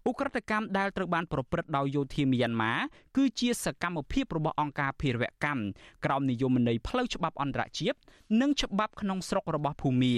[0.09, 2.74] ឧក្រិដ្ឋកម្មដែលត្រូវបានប្រព្រឹត្តដោយយោធាមីយ៉ាន់ម៉ា
[3.17, 5.62] គឺជាសកម្មភាពរបស់អង្គការភេរវកម្ម
[6.05, 7.97] ក្រោមនិយមន័យផ្លូវច្បាប់អន្តរជាតិ
[8.41, 10.15] និងច្បាប់ក្នុងស្រុករបស់ភូមា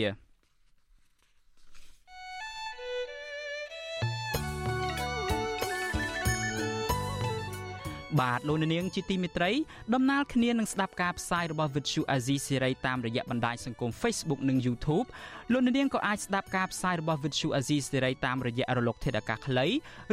[8.20, 9.52] បាទលោកនាងជាទីមេត្រី
[9.94, 15.08] ដំណើរគ្នានឹងស្ដាប់ការផ្សាយរបស់ Vuthu Azizi Serai តាមរយៈបណ្ដាញសង្គម Facebook និង YouTube
[15.52, 19.68] លោកនាងក៏អាចស្ដាប់ការផ្សាយរបស់ Vuthu Azizi Serai តាមរយៈរលកធាតុអាកាសខ្លី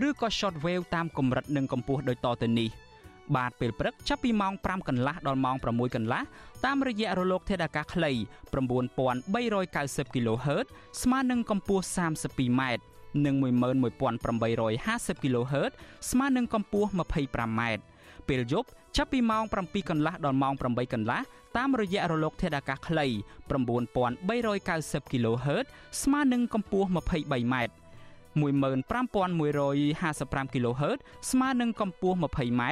[0.08, 2.70] ឬក៏ Shortwave តាមកម្រិតនិងកម្ពស់ដូចតទៅនេះ
[3.36, 6.22] បាទពេលព្រឹកចាប់ពីម៉ោង5កន្លះដល់ម៉ោង6កន្លះ
[6.64, 8.12] តាមរយៈរលកធាតុអាកាសខ្លី
[8.54, 10.66] 9390 kHz
[11.02, 12.62] ស្មើនឹងកម្ពស់ 32m
[13.26, 15.72] និង11850 kHz
[16.10, 17.60] ស្មើនឹងកម្ពស់ 25m
[18.28, 21.20] ពេលយប់ចាប់ពីម៉ោង7កន្លះដល់ម៉ោង8កន្លះ
[21.56, 23.06] តាមរយៈរលកធាតុអាកាសខ្លី
[23.70, 25.64] 9390 kHz
[26.02, 27.54] ស្មើនឹងកម្ពស់ 23m
[28.34, 30.98] 15155 kHz
[31.30, 32.62] ស្មើនឹងកម្ពស់ 20m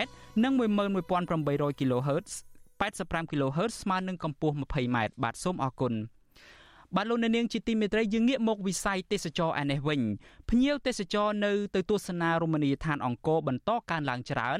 [0.42, 2.30] និង11800 kHz
[2.80, 5.94] 85 kHz ស្មើនឹងកម្ពស់ 20m បាទសូមអរគុណ
[6.96, 10.00] បាទលោកនាងជាទីមេត្រីយើងងាកមកវិស័យទេសចរឯនេះវិញ
[10.50, 14.58] ភ្ញៀវទេសចរនៅទៅទស្សនារមណីយដ្ឋានអង្គរបន្តកើនឡើងច្រើន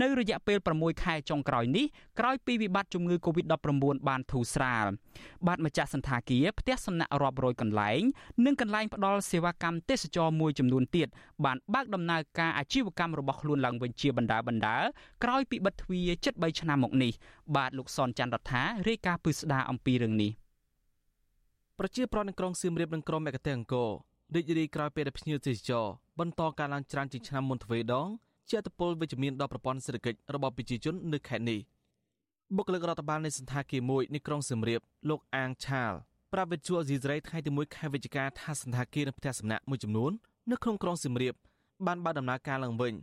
[0.00, 1.86] នៅរយៈពេល6ខែចុងក្រោយនេះ
[2.18, 4.86] ក្រោយពីវិបត្តិជំងឺ Covid-19 បានធូរស្រាល
[5.46, 8.00] បាទម្ចាស់សន្តាគារផ្ទះសំណាក់រាប់រយកន្លែង
[8.44, 11.08] និងកន្លែងផ្ដល់សេវាកម្មទេសចរមួយចំនួនទៀត
[11.44, 14.76] បានបើកដំណើរការអាជីវកម្មរបស់ខ្លួនឡើងវិញជាបណ្ដាបណ្ដា
[15.24, 17.12] ក្រោយពីបិទទ្វារជិត3ឆ្នាំមកនេះ
[17.56, 20.32] បាទលោកសនច័ន្ទរដ្ឋារាយការណ៍ពឹស្ដារអំពីរឿងនេះ
[21.82, 23.90] ប្រជាប្រដ្ឋនៅក្រុងសៀមរាបនិងក្រុងមេកតេអង្គរ
[24.34, 25.86] រីករាយក្រោយពេលដែលភ្ញៀវទេសចរ
[26.20, 28.08] បន្តការឡើងច្រើនជាងឆ្នាំមុនទ្វេដង
[28.48, 31.60] ជាអត្តពលវិជ្ជមានដល់ប្រព័ន្ធសេដ្ឋកិច្ចរបស់ប្រជាជននៅខេត្តនេះ
[32.56, 35.92] បុគ្គលិករដ្ឋបាលនៃសន្តាគារមួយនៅក្រុងសៀមរាបលោកអាងឆាល
[36.32, 40.12] ប្រាប់វិទ្យុអេស៊ីសរ៉ៃថ្ងៃទី1ខែវិច្ឆិកាថាសន្តាគារនៅផ្ទះសំណាក់មួយចំនួន
[40.50, 41.34] នៅក្នុងក្រុងសៀមរាប
[41.86, 42.94] បានបើកដំណើរការឡើងវិញ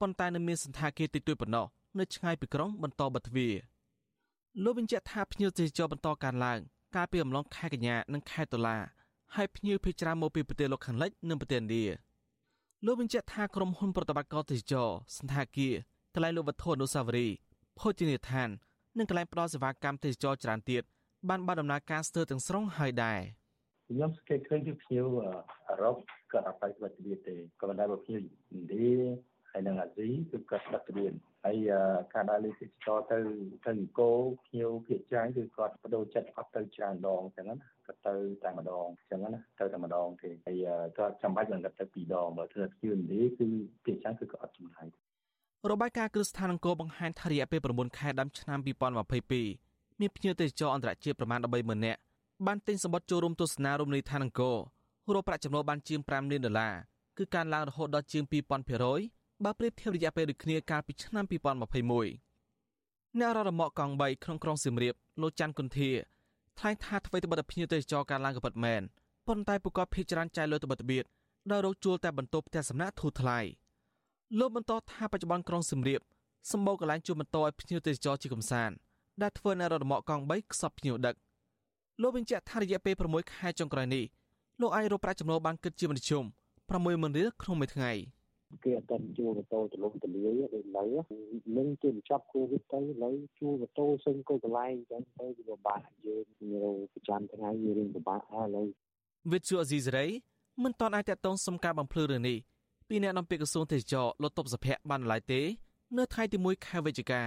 [0.00, 1.66] ប៉ុន្តែនៅមានសន្តាគារតិចតួចប៉ុណ្ណោះ
[1.98, 3.54] នៅឆ្ងាយពីក្រុងបន្តបិទទ្វារ
[4.64, 6.60] លោកបញ្ជាក់ថាភ្ញៀវទេសចរបន្តកើនឡើង
[6.94, 8.76] កាលពីអំឡុងខែកញ្ញានិងខែតុលា
[9.34, 11.84] ហើយភ្ញៀវភេជ្ជច្រើនមកពីប្រទេសលោកខាងលិចនិងប្រទេសឥណ្ឌា
[12.86, 15.74] លោកបញ្ជាក់ថាក្រុមហ៊ុនប្រតិបត្តិការទេសចរសន្តាគារ
[16.14, 17.34] កន្លែងលក់វត្ថុអនុស្សាវរីយ៍
[17.78, 18.48] ភោជនីយដ្ឋាន
[18.98, 20.82] និងកន្លែងផ្ដល់សេវាកម្មទេសចរច្រើនទៀត
[21.28, 23.20] បានបើកដំណើរការស្ទើរទាំងស្រុងហើយដែរ
[23.88, 25.04] ខ្ញុំសង្កេតឃើញពីភ្ញៀវ
[25.68, 25.96] អឺរ៉ុប
[26.32, 28.90] ក៏អត់ទៅវត្តវិទ្យាទេក៏ប៉ុន្តែបើភ្ញៀវឥណ្ឌា
[29.50, 31.12] ហើយនិងអាស៊ីគឺគាត់ដឹករៀន
[31.46, 31.58] ហើយ
[32.14, 33.18] ការដើរលេងទេសចរទៅ
[33.64, 37.56] ទៅអង្គរភ្ញៀវភាគច្រើនគឺគាត់បដូរចិត្តអត់ទៅច្រើនដងអញ្ចឹងណា
[37.86, 40.66] គាត់ទៅតែម្ដងអញ្ចឹងណាទៅតែម្ដងទេហើយ
[40.98, 43.48] គាត់ចាំបាច់មិនគាត់ទៅពីរដងបើធ្វើភ្ញៀវឥណ្ឌាគឺ
[43.84, 44.86] ភាគច្រើនគឺគាត់អត់ចំណាយ
[45.70, 48.58] របាយការណ៍គ្រឹះស្ថានអង្គរបង្ហាញថារយៈពេល9ខែដើមឆ្នាំ
[49.24, 52.00] 2022មានភ្ញៀវទេសចរអន្តរជាតិប្រមាណ130,000នាក់
[52.46, 54.56] បានទិញសម្បត្តិចូលរួមទស្សនារមណីយដ្ឋានអង្គរ
[55.14, 56.74] រកប្រាក់ចំណូលបានជាង5លានដុល្លារ
[57.18, 65.90] គឺការឡើងរហូតដល់ជាង2000% បើប្រៀបធៀបរយៈពេលដូចគ្នាកាលពីឆ្នាំ2021អ្នករដ្ឋមកកង់3ក្នុងក្រុងសៀមរាបលោកច័ន្ទគុន្ធា
[66.58, 68.82] ថ្លែងថាអ្វីត្បិតតែភ្ញៀវទេសចរការឡើងក៏ពិតមែន
[69.26, 71.04] ប៉ុន្តែពួកគាត់ភ័យច្រើនចាយលុយទៅបិទបៀត
[71.50, 73.38] ដោយរកជួលតែបន្ទប់ផ្ទះសំណាក់ធូរថ្លៃ
[74.38, 76.00] លោកបន្តថាបច្ចុប្បន្នក្រុងសៀមរាប
[76.52, 78.74] សម្បូរកន្លែងជួលម៉ូតូឲ្យភ្ញៀវទេសចរជាកំសាន្ត
[79.22, 81.14] ដែលធ្វើនៅរដ្ឋមកកង់3ខ្សត់ភ្ញៀវដឹក
[82.02, 84.04] លោកបញ្ជាក់ថារយៈពេល6ខែចុងក្រោយនេះ
[84.60, 86.24] លោកអាចរកប្រាក់ចំណូលបានគិតជាមធ្យម
[86.70, 87.92] 60000រៀលក្នុងមួយថ្ងៃ
[88.64, 90.84] គេអត់ទាន់ជួលម៉ូតូទលំទលាយដូចនៅ
[91.56, 96.24] នឹងគេបញ្ចប់គូវិតទៅឥឡូវជួលម៉ូតូសឹងក៏កន្លែងអញ្ចឹងទៅវាពិបាកយើង
[96.94, 98.66] ប្រចាំថ្ងៃវារៀងពិបាកហើយឥឡូវ
[99.32, 100.06] វិទ្យុអេស៊ីសរ៉ៃ
[100.62, 102.38] មិនទាន់អាចតតងសុំការបំភ្លឺរឿងនេះ
[102.88, 105.40] ពីអ្នកនាំពាក្យក្រសួងទេសចរលោកតបសុភ័ក្របានឡើយទេ
[105.96, 107.22] នៅថ្ងៃទី1ខែវិច្ឆិកា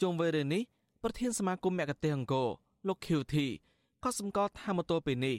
[0.00, 0.62] ជុំវិញរឿងនេះ
[1.02, 2.48] ប្រធានសមាគមមគ្គទេសអង្គរ
[2.88, 3.36] លោក QT
[4.04, 5.36] ក៏សម្គាល់ថាម៉ូតូពេលនេះ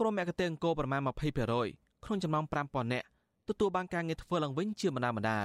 [0.00, 3.06] ក្រុមមគ្គទេសអង្គរប្រមាណ20%ក្នុងចំណោម5000នាក់
[3.48, 5.40] ទទួលបានការងារធ្វើឡើងវិញជាបណ្ដាបណ្ដា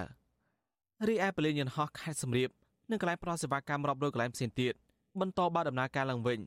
[1.08, 2.50] រីឯពលានយន្តហោះខេត្តសំរៀប
[2.92, 4.74] និងកន្លែងផ្ដល់សេវាកម្មរាប់រយកន្លែងផ្សេងទៀត
[5.20, 6.40] បន្តបើដំណើរការឡើងវិញ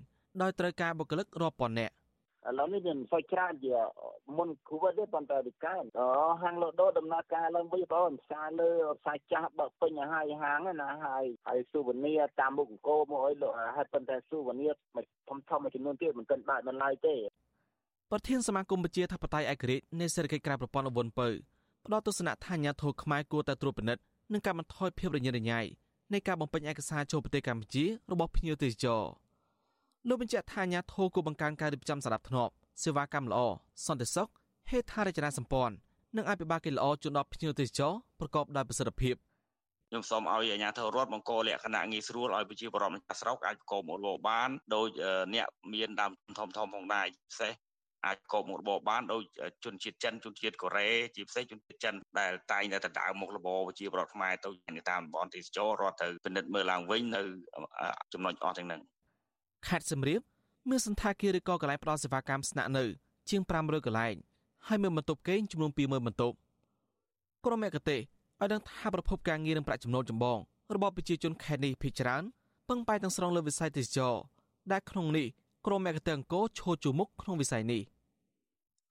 [0.43, 1.95] ដោយត្រូវការបុគ្គលិករាប់ពាន់នាក់
[2.49, 3.75] ឥឡូវនេះវាមិនសូវច្រើនជា
[4.39, 6.07] មុនគូវិតទេប៉ុន្តែវាកើនអូ
[6.43, 14.67] ហាងលក់ដូរដំណើរការឡើងវិញបងផ្សារលើផ្សារចាស់បើពេញហើយហាងណាហើយហើយស៊ូវនីតាមមុខអង្គរមកអីលក់ហើយប៉ុន្តែស៊ូវនី
[15.29, 17.15] ធំធំមួយចំនួនទៀតមិនទាន់បានបន្លាយទេ
[18.13, 21.29] ប្រធានសមាគមប្រជាធិបតេយ្យឯករាជ្យនៃសេដ្ឋកិច្ចក្រៅប្រព័ន្ធអវុនពៅ
[21.87, 25.61] ផ្ដល់ទស្សនៈថាអាញាធរខ្មែរគួរតែត្រួតពិនិត្យនិងការបន្ថយភាពរញ៉េរញ៉ៃ
[26.13, 29.03] នៃការបំពេញឯកសារចូលប្រទេសកម្ពុជារបស់ភ្ញៀវទេសចរ
[30.09, 33.41] លោកបញ្ជាក់ថាអាញាធរគួរបង្កើនការរៀបចំសណ្ដាប់ធ្នាប់សេវាកម្មល្អ
[33.87, 34.29] សន្តិសុខ
[34.71, 35.75] ហេដ្ឋារចនាសម្ព័ន្ធ
[36.17, 39.15] និងអភិបាលកិច្ចល្អជូនដល់ភ្ញៀវទេសចរប្រកបដោយប្រសិទ្ធភាព
[39.89, 44.87] ខ្ញុំសូមឲ្យអាជ្ញាធររដ្ឋបង្កលក្ខណៈងាយស្រួលឲ្យប្រជាពលរដ្ឋម្ចាស់ស្រុកអាចប្រកបមុខរបរបានដោយ
[45.35, 47.53] អ្នកមានដើមធំធំផងដែរពិសេស
[48.07, 49.23] អាចកបមុខរបរបានដោយ
[49.65, 54.51] ជនជាតិចិនជនជាតិកូរ៉េជាពិសេសជនជាតិចិនដែលតែងតែដណ្ដើមមុខរបរប្រជាពលរដ្ឋខ្មែរទៅ
[54.91, 57.23] តាមតំបន់ទេសចររដ្ឋទៅពិនិត្យមើលឡើងវិញនៅ
[58.13, 58.81] ចំណុចអស់ទាំងហ្នឹង
[59.69, 60.21] ខេត្តសំរៀប
[60.71, 62.85] មានសន្តាគារឬក៏កន្លែងផ្ដល់សេវាកម្មស្នាក់នៅ
[63.31, 64.15] ជាង500កន្លែង
[64.69, 66.37] ហើយមានបន្ទប់គេងចំនួន20000បន្ទប់
[67.45, 68.01] ក្រុមមគ្គទេស
[68.41, 70.39] ឲ្យដឹងថាប្រភពការងារនិងប្រាក់ចំណូលចម្បង
[70.75, 72.23] របស់ប្រជាជនខេត្តនេះភាគច្រើន
[72.69, 74.15] ពឹងផ្អែកទាំងស្រុងលើវិស័យទេសចរ
[74.73, 75.27] ដែលក្នុងនេះ
[75.67, 77.83] ក្រុមមគ្គទេសអង្គរឈរជួមុខក្នុងវិស័យនេះ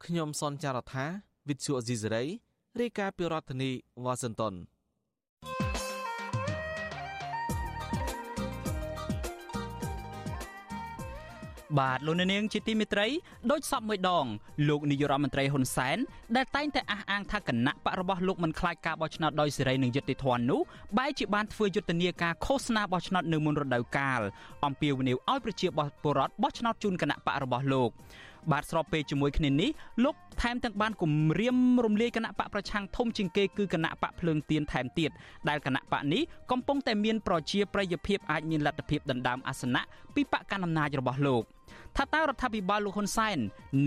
[0.03, 1.05] ខ្ញុំសនចាររថា
[1.47, 2.23] វិទ្យុអេស៊ីសេរី
[2.79, 3.71] រាយការណ៍ពីរដ្ឋធានី
[4.03, 4.53] វ៉ាស៊ីនតោន
[11.77, 13.07] បាទលោកនាងជាទីមេត្រី
[13.51, 14.25] ដោយសពមួយដង
[14.69, 15.97] លោកនាយរដ្ឋមន្ត្រីហ៊ុនសែន
[16.35, 20.59] ដែលតែងតែអះអាងថាគណៈបករបស់លោកមិនខ្លាចការបោះឆ្នោតដោយសេរីនិងយុត្តិធម៌នោះ
[20.97, 24.21] បែរជាបានធ្វើយុទ្ធនាការឃោសនាបោះឆ្នោតនៅមុនរដូវកាល
[24.65, 25.67] អំពាវនាវឲ្យប្រជា
[26.03, 27.91] ពលរដ្ឋបោះឆ្នោតជូនគណៈបករបស់លោក
[28.51, 29.69] បាទស្របពេលជាមួយគ្នានេះ
[30.03, 35.11] លោកថែមទាំងបានគម្រាមរំលាយគណៈបកប្រឆាំងធំជាងគេគឺគណៈបកភ្លើងទៀនថែមទៀត
[35.49, 39.81] ដែលគណៈបកនេះកំពុងតែមានប្រជាប្រិយភាពអាចមានលទ្ធភាពដណ្ដើមអាសនៈ
[40.15, 41.43] ពីបកកណ្ដាលអំណាចរបស់លោក។
[41.97, 43.37] ថាតើរដ្ឋាភិបាលលោកហ៊ុនសែន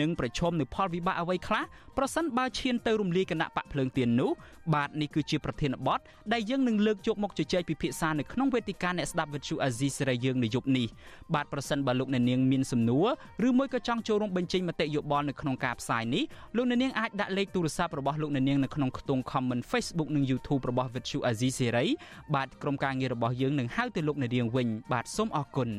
[0.01, 1.63] នឹងប្រឈមនឹងផលវិបាកអ្វីខ្លះ
[1.97, 4.31] ប្រសិនបើឈានទៅរំលាយគណៈបកភ្លើងទៀននោះ
[4.75, 6.01] បាទនេះគឺជាប្រធានបទ
[6.33, 10.87] ដែលយើងនឹងលើកយកមកជជែកពិភាក្សានៅក្នុងវេទិកាអ្នកស្ដាប់វិទ្យុអាស៊ីសេរីយើងនៅយប់នេះ
[11.35, 13.07] បាទប្រសិនបើលោកអ្នកនាងមានសំណួរ
[13.49, 16.25] ឬមួយក៏ចង់ចូលរួមបញ្ចេញមតិយោបល់នៅក្នុងការផ្សាយនេះ
[16.57, 21.87] លោកអ្នកនាងអាចដាក់លេខទូរស័ព្ទរបស់លោកអ្នកនាងនៅក្នុងខ្ទង់ comment Facebook និង YouTube របស់វិទ្យុអាស៊ីសេរី
[22.35, 25.71] បាទក្រុមការងាររបស់យើងនឹងហៅទៅលោកអ្នកនាងវិញបាទសូមអរគុណ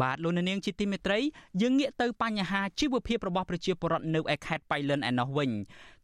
[0.00, 1.18] បាទលោកនាងជាទីមេត្រី
[1.62, 5.50] យើងងាកទៅបញ្ហាជីវភាពរបស់ប្រជាពលរដ្ឋនៅឯខេត្តបៃលិនឯណោះវិញ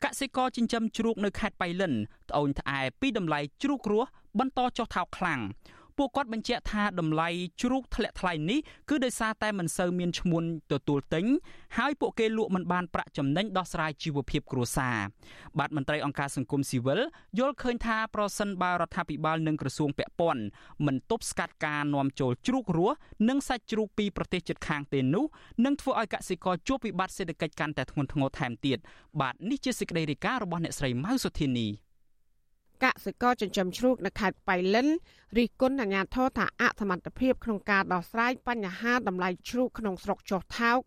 [0.05, 1.93] កសិករចិញ្ចឹមជ្រូកនៅខេត្តបៃលិន
[2.29, 5.41] ត្អូញត្អែពីតម្លៃជ្រូករស់បន្តចុះថោកខ្លាំង
[5.99, 7.29] ពួកគាត់បញ្ជាក់ថាតម្លៃ
[7.61, 8.59] ជ្រូកធ្លាក់ថ្លៃនេះ
[8.91, 11.25] គឺដោយសារតែមិនសូវមានឈ្មួញទទួលទិញ
[11.79, 14.97] ហើយពួកគេលក់មិនបានប្រាក់ចំណេញដោះស្រាយជីវភាពគ្រួសារ
[15.59, 17.01] បាទមន្ត្រីអង្គការសង្គមស៊ីវិល
[17.39, 20.43] យល់ឃើញថាប្រសិនបើរដ្ឋាភិបាលនិងក្រសួងពាក់ព័ន្ធ
[20.87, 22.97] មិនទប់ស្កាត់ការនាំចូលជ្រូករស់
[23.29, 25.25] និងសាច់ជ្រូកពីប្រទេសជិតខាងទេនោះ
[25.65, 28.79] នឹងធ្វើឲ្យកសិករជួបវិបត្តិសេដ្ឋកិច្ចកាន់តែធ្ងន់ធ្ងរថែមទៀត
[29.21, 31.88] បាទនេះជាសេចក្តីរាយការណ៍របស់អ្នកស្រីម៉ៅសុធានី
[32.85, 34.89] កសិករចិញ្ចឹមជ្រូកនៅខេត្តបៃលិន
[35.39, 40.81] រិះគន់អាជ្ញាធរថាអសមត្ថភាពក្នុងការដោះស្រាយបញ្ហាតម្លៃជ្រូកក្នុងស្រុកចុះថោក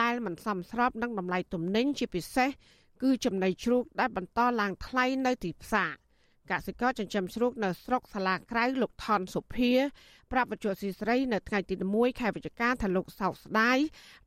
[0.00, 2.50] ដែលមិនសមស្របនឹងតម្លៃទំនិញជាពិសេស
[3.02, 5.90] គឺចំណីជ្រូកដែលបន្តឡើងថ្លៃនៅទីផ្សារ
[6.50, 9.72] កសិករចិញ្ចឹមជ្រូកនៅស្រុកសាលាក្រៅលោកថនសុភា
[10.32, 13.78] ប្រាប់វិទ្យុស៊ីស្រីនៅថ្ងៃទី1ខែវិច្ឆិកាថាលោកសោកស្ដាយ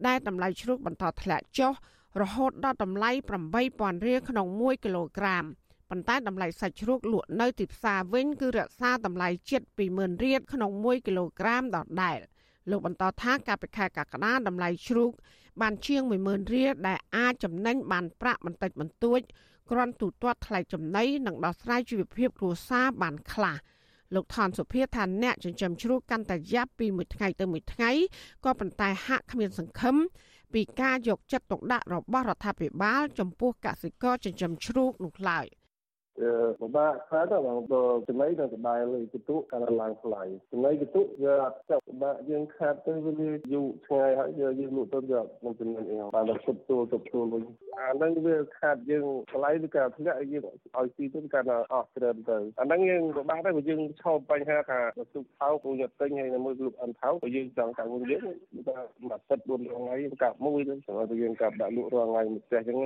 [0.08, 1.74] ដែលតម្លៃជ្រូកបន្តធ្លាក់ចុះ
[2.21, 3.12] រហូតដល់តម្លៃ
[3.60, 5.45] 8000រៀលក្នុង1គីឡូក្រាម
[5.91, 9.62] ប៉ុន្តែតម្លៃសាច់ជ្រូកលក់នៅទីផ្សារវិញគឺរក្សាតម្លៃជិត
[9.93, 12.19] 20000រៀលក្នុង1គីឡូក្រាមដដែល
[12.69, 15.12] លោកបន្តថាកាលពីខែកក្កដាតម្លៃជ្រូក
[15.62, 19.19] បានជាង10000រៀលដែលអាចចំណេញបានប្រាក់បន្តិចបន្តួច
[19.69, 23.58] គ្រាន់ទូទាត់ថ្លៃចំណីនិងដោះស្រាយជីវភាពគ្រួសារបានខ្លះ
[24.15, 27.91] លោកថនសុភាថាអ្នកចិញ្ចឹមជ្រូកកាន់តែយ៉ាប់ពីមួយថ្ងៃទៅមួយថ្ងៃ
[28.45, 29.95] ក៏ប៉ុន្តែហាក់គ្មានសង្ឃឹម
[30.54, 35.47] ពីការយកចិត្តទុកដាក់របស់រដ្ឋាភិបាលចំពោះកសិករចិញ្ចឹមជ្រូកនោះឡើយ។
[36.60, 37.60] ពិបាកខ្លាំងទៅបង
[38.08, 40.21] ចំណីនៅដដែលលើកតុកាលឡើងថ្លៃ
[40.52, 43.12] ចំណីកតុវាអត់ចាប់ពិបាកយើងខាតទៅវា
[43.54, 47.43] យូរឆ្ងាយហើយយើងលក់ទៅវាមិនចំណេញអីបានតែទុបទួលទុបទួលវិញ
[47.80, 50.43] អាហ្នឹងវាខាតយើងថ្លៃវាក៏ធ្លាក់យើង
[50.78, 51.39] ឲ្យទីទៅក៏
[51.74, 54.80] អស់ច្រើនទៅអាហ្នឹងយើងពិបាកទៅយើងឈប់បញ្ហាថា
[55.13, 58.21] ទុកថោកពួកយកទិញហើយនៅមួយលក់អិនថោកយើងចង់កាវិញយើង
[58.67, 62.78] ថាមួយទឹក4ថ្ងៃកាប់មួយទៅសម្រាប់យើងកាប់ដាក់លក់រាល់ថ្ងៃមួយផ្ទះអញ្ចឹង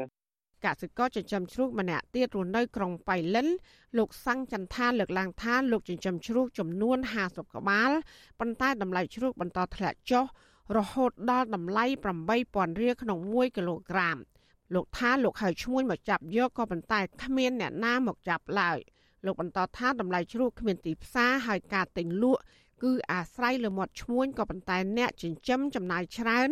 [0.65, 3.47] កសិករចិញ្ចឹមជ្រូកម្នាក់ទៀតរស់នៅក្រុងបៃលិន
[3.97, 7.91] លោកសាំងចន្ទថាលើកឡើងថាលោកចិញ្ចឹមជ្រូកចំនួន50ក្បាល
[8.39, 10.25] ប៉ុន្តែតម្លៃជ្រូកបន្តធ្លាក់ចុះ
[10.77, 11.85] រហូតដល់តម្លៃ
[12.35, 14.17] 8000រៀលក្នុង1គីឡូក្រាម
[14.73, 18.79] លោកថាលោកហើយឈ្មួញមកចាប់យកក៏ប៉ុន្តែគ្មានអ្នកណាមកចាប់ឡើយ
[19.25, 22.41] លោកបន្តថាតម្លៃជ្រូកគ្មានទីផ្សារហើយការទិញលក់
[22.83, 26.49] គឺអាស្រ័យលើមាត់ឈ្មួញក៏ប៉ុន្តែអ្នកចិញ្ចឹមចំណាយច្រើន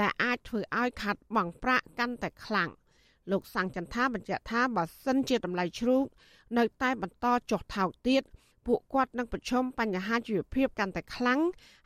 [0.00, 2.70] ដែលអាចធ្វើឲ្យខាត់បង់ប្រាក់កាន់តែខ្លាំង
[3.30, 6.04] លោកសាំងចន្ទថាបញ្ជាក់ថាបើសិនជាតម្លៃជ្រូក
[6.58, 8.22] នៅតែបន្តចុះថោកទៀត
[8.66, 11.40] ពួកគាត់នឹងប្រឈមបញ្ហាជីវភាពកាន់តែខ្លាំង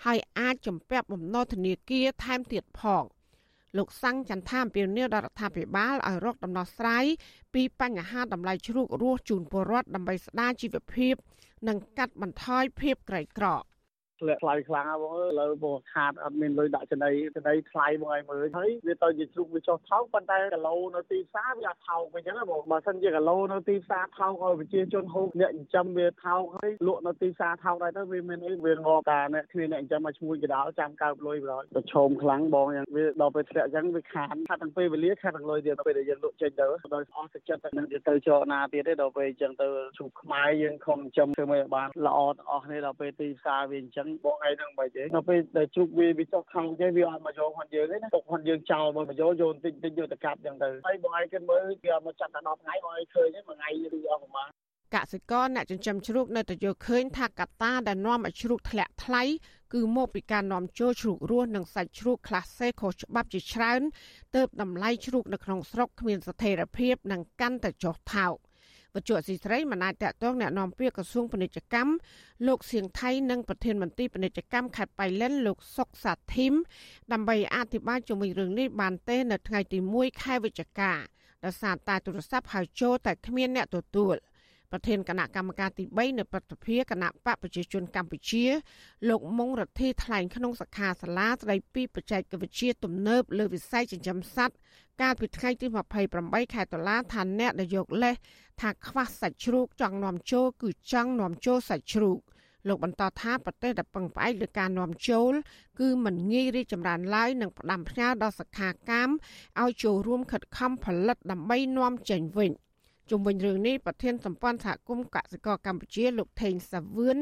[0.04, 3.04] ហើយអាចជំពាក់បំណុលធនាគារថែមទៀតផង
[3.76, 7.04] លោកសាំងចន្ទថាអំពាវនាវដល់រដ្ឋាភិបាលឲ្យរកដំណោះស្រាយ
[7.54, 11.14] ពីបញ្ហាតម្លៃជ្រូករស់ជូនពលរដ្ឋដើម្បីស្ដារជីវភាព
[11.68, 13.46] និងកាត់បន្ថយភាពក្រីក្រ។
[14.20, 54.48] ធ្លាក់ថ្លៃខ្លាំងបងអើយឥឡូវបងខាតអត់មានលុយដាក់ចំណីចំណីថ្លៃបងឲ្យមើលហើយវាទៅជាជ្រូកវាចុះថោកប៉ុន្តែគីឡូនៅទីផ្សារវាអត់ថោកវិញចឹងបងបើសិនជាគីឡូនៅទីផ្សារថោកឲ្យប្រជាជនហូបអ្នកចិញ្ចឹមវាថោកហើយលក់នៅទីផ្សារថោកដែរទៅវាមានអីវាងប់តាអ្នកគ្មានអ្នកចិញ្ចឹមមកឈ្មោះកដោចាំកើបលុយបងប្រឈមខ្លាំងបងយ៉ាងវាដល់ពេលធ្លាក់ចឹងវាខាតខាត់ទាំងពេលវេលាខាត់ទាំងលុយទៀតពេលដែលយើងលក់ចេញទៅដោយអស់ទឹកចិត្តតែនឹងទៅចរណាទៀតទេដល់ពេលចឹងទៅជ្រូកខ្មែរយើងខំចិញ្ចឹមធ្វើឲ្យបានល្អទាំងអស់នេះដល់ពេលទីផ្សារវាអញ្ចឹងបងឯងនឹងមិនទេដល់ពេលដែលជ្រូកវាវាចុះខំចេះវាអត់មកយកគាត់យើងទេណាទុកគាត់យើងចោលមកយកយកតិចតិចយកទៅកាប់ចឹងទៅហើយបងឯងគិតមើលវាមកចាត់តែ10ថ្ងៃបងឯងឃើញហ្នឹងមួយថ្ងៃឬអស់ប្រហែល
[54.94, 59.22] កសិករអ្នកចិញ្ចឹមជ្រូកនៅតែយល់ឃើញថាកត្តាដែលនាំឲ្យជ្រូកធ្លាក់ថ្លៃ
[59.74, 63.80] គឺមកពីការនាំចូលជ្រូករស់និងសាច់ជ្រូកក្លាសេខុសច្បាប់ជាច្រើន
[64.36, 68.34] ទើបតម្លៃជ្រូកនៅក្នុងស្រុកគ្មានស្ថិរភាពនិងកាន់តែចុះថោក
[68.95, 71.91] វត្ថុអសីស្រីមិនអាចតកតងแนะនាំពាក្យក្រសួងពាណិជ្ជកម្ម
[72.47, 76.53] លោកសៀងថៃនិងប្រធានមន្ត្រីពាណិជ្ជកម្មខេត្តបៃលិនលោកសុកសាធីម
[77.11, 80.91] ដើម្បីអធិប្បាយជុំវិញរឿងនេះបានទេនៅថ្ងៃទី1ខែវិច្ឆិកា
[81.45, 84.15] ដោយសារតែទូរស័ព្ទហៅចូលតែគ្មានអ្នកទទួល
[84.72, 88.44] ប្រធានគណៈកម្មការទី3នៃប្រតិភិគណៈបកប្រជាជនកម្ពុជា
[89.08, 94.56] លោកមុងរទ្ធីថ្លែងក្នុងសខាសាលាស្ដីពីបច្ចេកវិទ្យាទំនើបលើវិស័យចិញ្ចឹមសត្វ
[95.02, 95.66] កាលពីថ្ងៃទី
[96.10, 98.16] 28ខែតុលាថាអ្នកដែលយកលេស
[98.60, 102.18] ថាខ្វះសាច់ជ្រូកចង់នាំចូលគឺចង់នាំចូលសាច់ជ្រូក
[102.68, 105.32] លោកបន្តថាប្រទេសដែលពឹងផ្អែកលើការនាំចូល
[105.80, 109.10] គឺមិនងាយរីកចម្រើនឡើយនឹងផ្ដាំផ្ញើដល់សខាកាម
[109.62, 112.52] ឲ្យចូលរួមខិតខំផលិតដើម្បីនាំចេញវិញ
[113.10, 117.16] ជុំវិញរឿងនេះប្រធានសម្ព័ន្ធសហគមន៍កសិករកម្ពុជាលោកថេងសាវឿន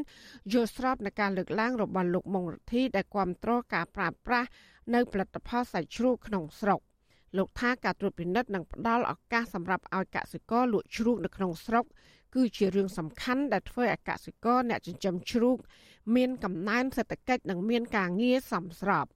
[0.52, 4.48] យល់ស្របនឹងការលើកឡើងរបស់លោកមុងរទ្ធីដែលគាំទ្រការប្រើប្រាស់
[4.94, 6.80] នៅផលិតផលសាច់ជ្រូកក្នុងស្រុក
[7.36, 11.84] លោកថាការត្រួតពិនិត្យនិងផ្ដល់ឱកាសសម្រាប់ឲ្យកសិករលក់ជ្រូកនៅក្នុងស្រុក
[12.34, 15.58] គឺជារឿងសំខាន់ដែលធ្វើឲ្យកសិករអ្នកចិញ្ចឹមជ្រូក
[16.16, 19.06] មានកំណើនសេដ្ឋកិច្ចនិងមានការងារសមស្រប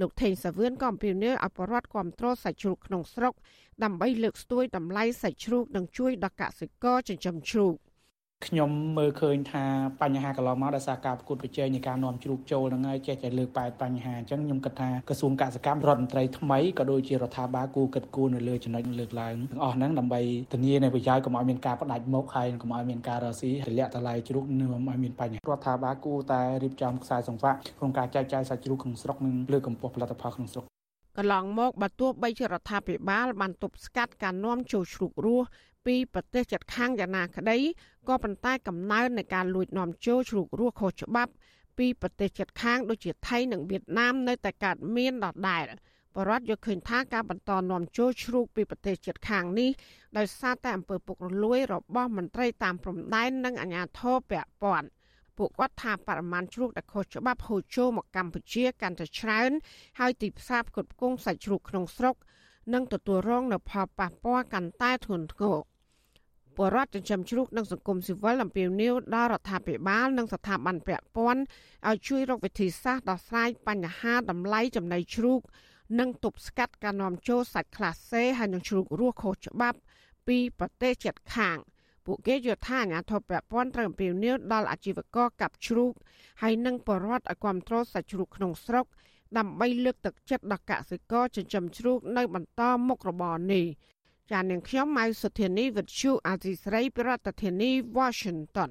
[0.00, 3.34] លោកថេងសាវឿនក៏អំពាវនាវឲ្យបរដ្ឋគ្រប់គ្រងសាច់ជ្រូកក្នុងស្រុក
[3.84, 7.74] ដើម្បីលើកស្ទួយតម្លៃសាច់ជ្រូកនិងជួយដល់កសិករចិញ្ចឹមជ្រូក
[8.44, 9.64] ខ្ញុំមើលឃើញថា
[10.00, 20.20] បញ្ហាកន្លងមកដោយសារការប្រកួតប្រជែងនៃការនាំជ្រូកចូលហ្នឹងហើយចេះតែលើកប៉ែតបញ្ហាអញ្ចឹងខ្ញុំគិតថាក្រសួងកសិកម្មរដ្ឋមន្ត្រីថ្មីក៏ដូចជារដ្ឋាភិបាលគូគិតគូរនៅលើចំណុចលើកឡើងទាំងអស់ហ្នឹងដើម្បី
[20.52, 30.64] ធានានៅប្រយោជន៍កុំឲ្យមានការផ្ដាច់មុខហើយកុំឲ្យមានការរកស៊ីទម្លាក់តម្លៃជ្រូកនឹងឲ្យមានបញ្ហារដ្ឋាភិបាលគូតែរៀបចំខ្សែសង្វាក់ក្នុងការចែកចាយសាច់ជ្រូកក្នុងស្រុកនិងលើកកម្ពស់ផលិតផលក្នុងស្រុក
[31.18, 35.46] កន្លងមកបើទោះបីជារដ្ឋាភិបាលបានទប់ស្កាត់ការនាំចូលជ្រូករស់
[35.86, 37.58] ពីប្រទេសជិតខាងយ៉ាងណាក្តី
[38.08, 41.32] ក៏ប៉ុន្តែកំណើននៃការលួចនាំចូលជ្រូករស់ខុសច្បាប់
[41.78, 45.64] ពីប្រទេសជិតខាងដូចជាថៃនិងវៀតណាមនៅតែកើតមានដដែល
[46.14, 49.70] បរដ្ឋយកឃើញថាការបន្តនាំចូលជ្រូកពីប្រទេសជិតខាងនេះ
[50.18, 54.88] ដោយសារតែអំពើពុករលួយរបស់មន្ត្រីតាមព្រំដែននិងអាជ្ញាធរពាក់ព័ន្ធ
[55.38, 59.50] ពួកគាត់ថាបរិមាណជ្រូកដែលខុសច្បាប់ហូរចូលមកកម្ពុជាកាន់តែច្រើន
[59.98, 62.16] ហើយទីផ្សារផ្គត់ផ្គង់សាច់ជ្រូកក្នុងស្រុក
[62.74, 65.56] នឹងទទួលរងនូវផលប៉ះពាល់កាន់តែធ្ងន់ធ្ងរ
[66.58, 71.42] បរដ្ឋចិញ្ចឹមជ្រូកនិងសង្គមស៊ីវិលអំពាវនាវដល់រដ្ឋាភិបាលនិងស្ថាប័នពាក់ព័ន្ធ
[71.88, 75.40] ឲ្យជួយរកវិធីសាស្ត្រដោះស្រាយបញ្ហាតម្លៃចំណីជ្រូក
[75.98, 79.78] និងទប់ស្កាត់ការនាំចូលសាច់ក្លាសេហើយនិងជ្រូករស់ខុសច្បាប់
[80.28, 81.58] ពីប្រទេសជិតខាង
[82.06, 85.92] ពួកគេយល់ថាអាញាធិបតេយ្យពាន់ត្រូវអំពាវនាវដល់អាជីវករកាប់ជ្រូក
[86.42, 88.86] ហើយនិងបរិវត្តឲ្យគ្រប់គ្រងសាច់ជ្រូកក្នុងស្រុក
[89.38, 93.64] ដើម្បីលើកទឹកចិត្តដល់កសិករចិញ្ចឹមជ្រូកនៅបន្តមុខរបរនេះ
[94.30, 98.70] ចានាងខ្ញុំម៉ៅសុធានីវិទ្យុអាស៊ីស្រីប្រធានាធិបតី Washington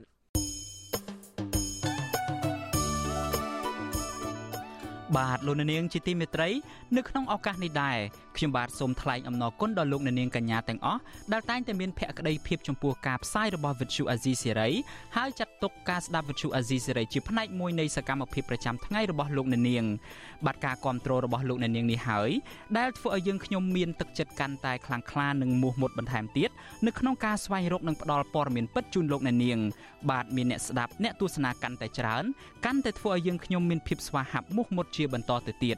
[5.18, 6.50] បាទលោកនាងជាទីមេត្រី
[6.98, 7.98] នៅក្នុងឱកាសនេះដែរ
[8.38, 11.00] ខ្ញុំបាទសូមថ្លែងអំណរគុណដល់លោកនាងកញ្ញាទាំងអស់
[11.34, 14.74] ដែលតែងតែមានភក្ដីភាពចំពោះការផ្សាយរបស់ Vuthu Azizi Serai
[15.18, 19.86] ហើយចាត់ទុកការស្ដាប់ Vuthu Azizi Serai ជាផ្នែកមួយនៃសកម្មភាពប្រចាំថ្ងៃរបស់លោកនាង
[20.46, 22.30] បាទការគ្រប់គ្រងរបស់លោកនាងនេះហើយ
[22.78, 26.50] ដែលធ្វើឲ្យយើងខ្ញុំមានទឹកចិត្តកាន់តែខ្លាំងក្លានិងមោះមុតបន្ថែមទៀត
[26.86, 29.60] នៅក្នុងការស្វែងរកនិងផ្តល់ព័ត៌មានពិតជូនលោកនាង
[30.10, 32.24] បាទមានអ្នកស្ដាប់អ្នកទស្សនាកាន់តែច្រើន
[32.65, 35.77] កាន់តែធ្វើឲ្យយើងខ្ញុំមានភាពស្វាហាប់មោះមុតជាបន្តទៅទៀត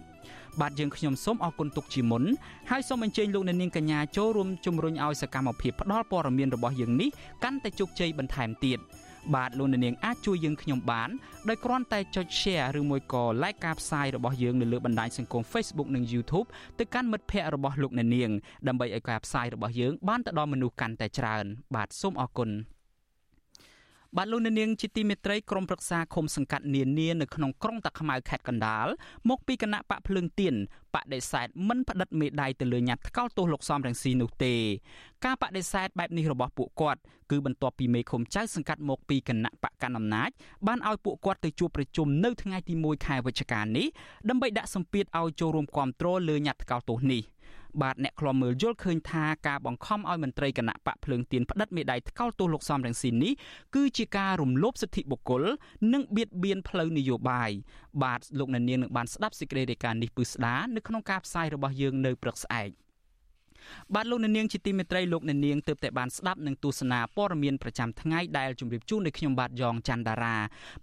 [0.61, 2.23] បាទយើងខ្ញុំសូមអរគុណទុកជាមុន
[2.69, 7.09] ហើយសូមអញ្ជើញលោកអ្នកនាងកញ្ញាចូលរួមជំរុញឲ្យសកម្មភាពផ្តល់ព័ត៌មានរបស់យើងនេះ
[7.43, 8.79] កាន់តែជោគជ័យបន្ថែមទៀត
[9.35, 11.09] បាទលោកអ្នកនាងអាចជួយយើងខ្ញុំបាន
[11.49, 16.47] ដោយគ្រាន់តែចុច share ឬមួយក៏ like ការផ្សាយរបស់យើងនៅលើបណ្ដាញសង្គម Facebook និង YouTube
[16.79, 18.29] ទៅកាន់មិត្តភ័ក្តិរបស់លោកអ្នកនាង
[18.67, 22.49] ដើម្បីឲ្យការផ្សាយរបស់យើងបានទៅដល់មនុស្សកាន់តែច្រើន បាទសូមអរគុណ
[24.15, 28.87] បាទលោកនាងជាទីមេត្រីក្រុមប្រឹក្សាឃុំសង្កាត់នានានៅក្នុងក្រុងតាខ្មៅខេត្តកណ្ដាល
[29.29, 30.55] មកពីគណៈបកភ្លើងទៀន
[30.95, 34.53] បដិសេធមិនផ្តិតមេដាយទៅលើញាត់ថ្កោលទោសលោកសំរងស៊ីនោះទេ
[35.25, 36.99] ការបដិសេធបែបនេះរបស់ពួកគាត់
[37.31, 40.29] គឺបន្ទាប់ពីមេឃុំចៅសង្កាត់មកពីគណៈបកកណ្ដាលអំណាច
[40.67, 43.87] បានឲ្យពួកគាត់ទៅជួបប្រជុំនៅថ្ងៃទី1ខែវិច្ឆិកានេះ
[44.29, 47.23] ដើម្បីដាក់សម្ពាធឲ្យចូលរួមគាំទ្រលើញាត់ថ្កោលទោសនេះ។
[47.81, 53.33] បាទអ្នកខ្លំមើលយល់ឃើញថាការបង្ខំឲ្យមន្ត្រីគណៈបកភ្លើងទៀនផ្តិតមេដាយថ្កោលទោសលោកសំរងស៊ីនេះ
[53.75, 55.43] គឺជាការរំលោភសិទ្ធិបុគ្គល
[55.93, 57.51] និងបៀតបៀនផ្លូវនយោបាយ
[58.03, 62.71] បាទលោកអ្នកនាងនឹងបានស្ដាប់សេចក្តីរាយការណ៍នេះពឹស្ដានៅក្នុងការផ្សាយរបស់យើងនៅព្រឹកស្អែក។
[63.95, 70.35] បាទលោកអ្នកនាងជាទីមេត្រីលោកអ្នកនាងទើបតែបានស្ដាប់នឹងទស្សនាព័ត៌មានប្រចាំថ្ងៃដែលជម្រាបជូននៅខ្ញុំបាទយ៉ងច័ន្ទដារា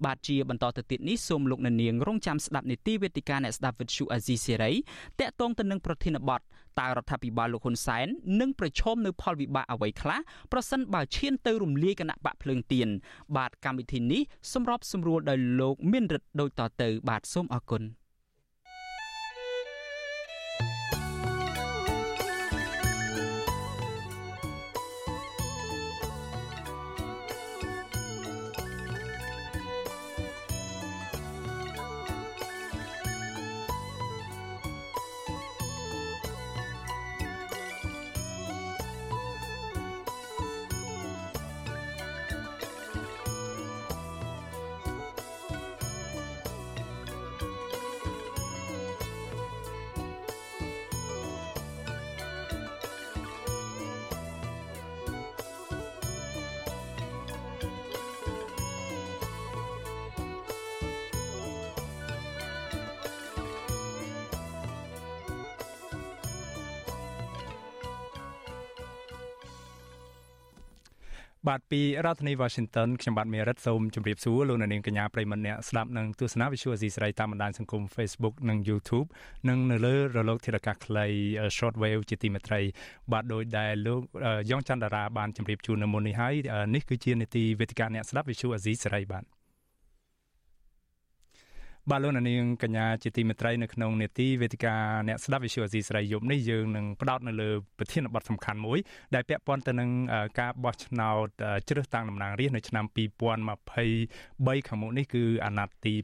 [0.04, 4.72] បាទជាបន្តទៅទៀតនេះសូមលោកអ្នកនាងរងចាំស្ដាប់នីតិវេទិកាអ្នកស្ដាប់វិទ្យុអាស៊ីសេរី
[5.20, 6.40] តកតងទៅនឹងប្រធានបទ
[6.80, 8.06] តើរដ្ឋាភិបាលលោកហ៊ុនសែន
[8.40, 10.18] នឹងប្រឈមនៅផលវិបាកអ្វីខ្លះ
[10.52, 12.88] ប្រសិនបើឈានទៅរំលាយគណៈបកភ្លើងទៀន
[13.36, 17.82] បាទកម្មវិធីនេះសម្របសម្រួលដោយលោកមានរិទ្ធដូចតទៅ បាទសូមអរគុណ
[71.74, 79.08] ពីរដ្ឋធានី Washington ខ្ញុំបាទមេរិតសូមជម្រាបសួរលោកអ្នកនាងកញ្ញាប្រិមត្តអ្នកស្ដាប់និងទស្សនា Visual Asia ស្រីតាមបណ្ដាញសង្គម Facebook និង YouTube
[79.48, 81.06] និងនៅលើរលកធាតុអាកាសខ្លី
[81.56, 82.60] Shortwave ជាទីមេត្រី
[83.12, 84.00] បាទដោយដែលលោក
[84.50, 86.34] យ៉ងច័ន្ទតារាបានជម្រាបជូននៅមុននេះហើយ
[86.74, 89.24] នេះគឺជានីតិវេទិកាអ្នកស្ដាប់ Visual Asia ស្រីបាទ
[91.90, 94.74] បាទលោកនាងកញ្ញាជាទីមេត្រីនៅក្នុងនេតិវេទិកា
[95.08, 98.78] អ្នកស្ដាប់វិទ្យុអេស៊ីស្រីយប់នេះយើងនឹងផ្ដោតនៅលើប្រធានបទសំខាន់មួយ
[99.14, 99.90] ដែលពាក់ព័ន្ធទៅនឹង
[100.40, 101.26] ការបោះឆ្នោត
[101.68, 105.94] ជ្រើសតាំងតំណាងរាស្ត្រនៅឆ្នាំ2023ខាងមុខនេះគឺអាណត្តិទី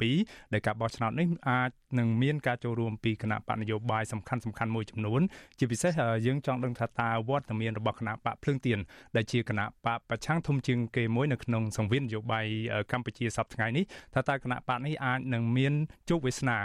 [0.00, 5.20] 7ដែលការបោះឆ្នោតនេះអាចនឹងមានការចូលរួមពីគណៈបកនយោបាយសំខាន់សំខាន់មួយចំនួន
[5.58, 5.92] ជាពិសេស
[6.26, 8.78] យើងចង់ដឹងថាតើវត្តមានរបស់គណៈបកភ្លើងទៀន
[9.16, 12.46] ដែលជាគណៈបកប្រឆាំងធំជាងគេមួយនៅក្នុងសង្វៀននយោបាយ
[12.92, 15.74] កម្ពុជាសប្តាហ៍ថ្ងៃនេះថាតើគណៈបកនេះអាចនឹងមាន
[16.10, 16.58] ជោគវាសនា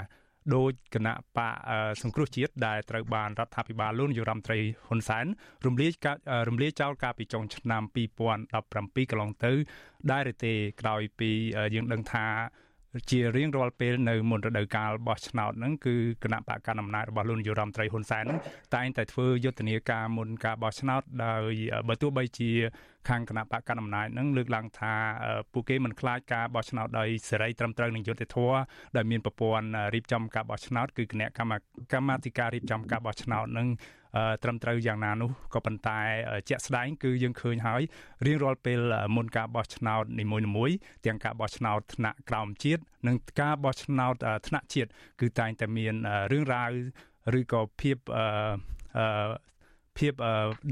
[0.56, 1.54] ដោយគណៈបក
[2.02, 5.26] សង្គ្រោះជាតិដែលត្រូវបានរដ្ឋាភិបាលលោកនាយរដ្ឋមន្ត្រីហ៊ុនសែន
[5.66, 5.92] រំលាយ
[6.50, 7.84] រំលាយចោលកាលពីចុងឆ្នាំ
[8.46, 9.52] 2017កន្លងទៅ
[10.12, 11.32] ដែរឬទេក្រោយពី
[11.76, 12.26] យើងដឹងថា
[13.12, 18.40] ជារៀងរាល់ពេលនៅមុនរដូវកាលបោះឆ្នោតហ្នឹងគឺគណៈបកកណ្ដាលអំណាចរបស់លោកនាយរដ្ឋមន្ត្រីហ៊ុនសែនហ្នឹង
[18.76, 21.54] តែងតែធ្វើយុទ្ធនាការមុនការបោះឆ្នោតដោយ
[21.88, 22.52] បើទោះបីជា
[23.10, 24.94] ខាងគណៈបកកណ្ដាលអំណាចហ្នឹងលើកឡើងថា
[25.54, 28.58] ពួកគេមិនខ្លាចការបោះឆ្នោតដោយសេរីត្រឹមត្រូវនឹងយុត្តិធម៌
[28.96, 31.54] ដែលមានប្រព័ន្ធរៀបចំការបោះឆ្នោតគឺគណៈកម្ម
[31.94, 33.68] កម្មាធិការរៀបចំការបោះឆ្នោតហ្នឹង
[34.44, 36.00] ត្រឹមត្រូវយ៉ាងណានោះក៏ប៉ុន្តែ
[36.50, 37.82] ជាក់ស្ដែងគឺយើងឃើញហើយ
[38.26, 38.80] រៀងរាល់ពេល
[39.16, 44.16] មុនការបោះឆ្នោតនីមួយៗទាំងការបោះឆ្នោតថ្នាក់ក្រោមជាតិនិងការបោះឆ្នោត
[44.48, 44.90] ថ្នាក់ជាតិ
[45.22, 45.96] គឺតែងតែមាន
[46.32, 46.70] រឿងរ៉ាវ
[47.40, 49.06] ឬក៏ភាពអឺ
[50.00, 50.14] ភាព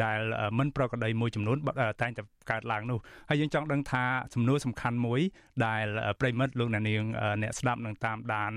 [0.03, 0.19] ដែល
[0.59, 1.57] មិនប្រក្រតីមួយចំនួន
[2.01, 2.99] តែងតែកើតឡើងនោះ
[3.29, 4.03] ហើយយើងចង់ដឹងថា
[4.33, 5.21] សំណួរសំខាន់មួយ
[5.65, 5.85] ដែល
[6.19, 7.03] ប្រិមិត្តលោកអ្នកនាង
[7.41, 8.53] អ្នកស្ដាប់នឹងតាមដាន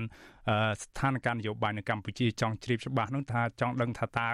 [0.81, 4.29] ស្ថានភាពនយោបាយនៅកម្ពុជាចង់ជ្រាបច្បាស់នោះថាចង់ដឹងថាតើ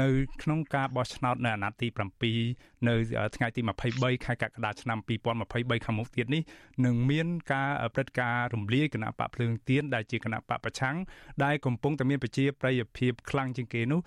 [0.00, 0.08] នៅ
[0.42, 1.88] ក្នុងការបោះឆ្នោតនៅអាណត្តិទី
[2.36, 2.94] 7នៅ
[3.36, 3.60] ថ្ងៃទី
[3.92, 6.42] 23ខែកក្កដាឆ្នាំ2023ខាងមុខទៀតនេះ
[6.84, 10.96] នឹងមានការព្រឹត្តិការណ៍រំលាយគណៈបកភ្លើងទៀនដែលជាគណៈបកប្រឆាំង
[11.44, 14.00] ដែលកំពុងតែមានប្រជាប្រិយភាពខ្លាំងជាងគេនោះ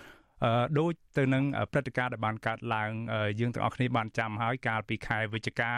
[0.80, 2.92] ដូចទៅនឹងព្រឹត្តិការណ៍ដែលបានកើតឡើង
[3.40, 5.72] យើងទាំងអស់គ្នាបានចាំហើយកាលពីខែវិច្ឆិកា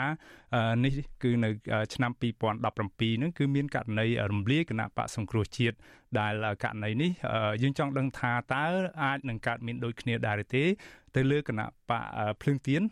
[0.84, 0.92] នេះ
[1.22, 1.50] គឺនៅ
[1.94, 5.76] ឆ្នាំ2017ហ្នឹងគឺមានករណីរំលាយគណៈបកសង្គ្រោះជាតិ
[6.20, 6.34] ដែល
[6.64, 7.10] ករណីនេះ
[7.62, 8.64] យើងចង់ដឹងថាតើ
[9.02, 10.64] អាចនឹងកើតមានដូចគ្នាដែរទេ
[11.16, 12.04] ទៅលើគណៈបក
[12.42, 12.82] ភ្លឹងទៀន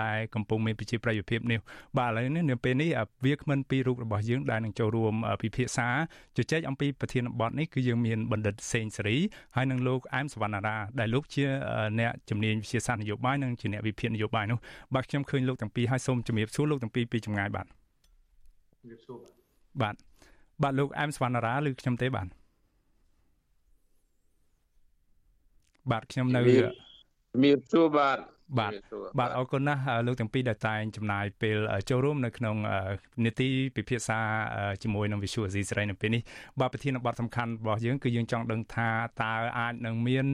[0.00, 1.60] ដែលកំពុងមានប្រជាប្រិយភាពនេះ
[1.98, 2.90] បាទឥឡូវនេះនៅពេលនេះ
[3.24, 5.88] វាគ្មិនពីររូបរបស់យើងដែលនឹងចូលរួមពិភាក្សា
[6.36, 9.16] ជជែកអំពីប្រធានបទនេះគឺយើងមានបណ្ឌិតសេងសេរី
[9.56, 11.44] ហើយនិងលោកអែមសវណ្ណារាដែលលោកជា
[12.00, 14.58] អ្នកជំនាញវិទ្យាសាស្ត្រនយោបាយនិងជាអ្នកវិភាគនយោបាយនោះ
[14.94, 17.66] បាទខ្ញុំឃើញលោកទាំងពីរហើយសូមជំរាបសួរលោកទាំងពីរពីចម្ងាយបាទ
[18.80, 19.18] ជំរាបសួរ
[19.82, 19.94] បាទ
[20.62, 22.26] បាទលោកអែមសវណ្ណារាឬខ្ញុំទេបាទ
[25.90, 26.40] បាទខ្ញុំនៅ
[27.44, 28.18] មានសួរបាទ
[28.58, 28.72] បាទ
[29.18, 31.58] បាទអរគុណណាស់លោកទាំងពីរដែលតែងចំណាយពេល
[31.90, 32.56] ចូលរួមនៅក្នុង
[33.24, 34.18] នីតិពិភាក្សា
[34.82, 36.22] ជាមួយនឹង Visual Asia ស្រីនៅពេលនេះ
[36.60, 38.88] បាទប្រធានបទសំខាន់របស់យើងគឺយើងចង់ដឹងថា
[39.22, 40.26] តើអាចនឹងមាន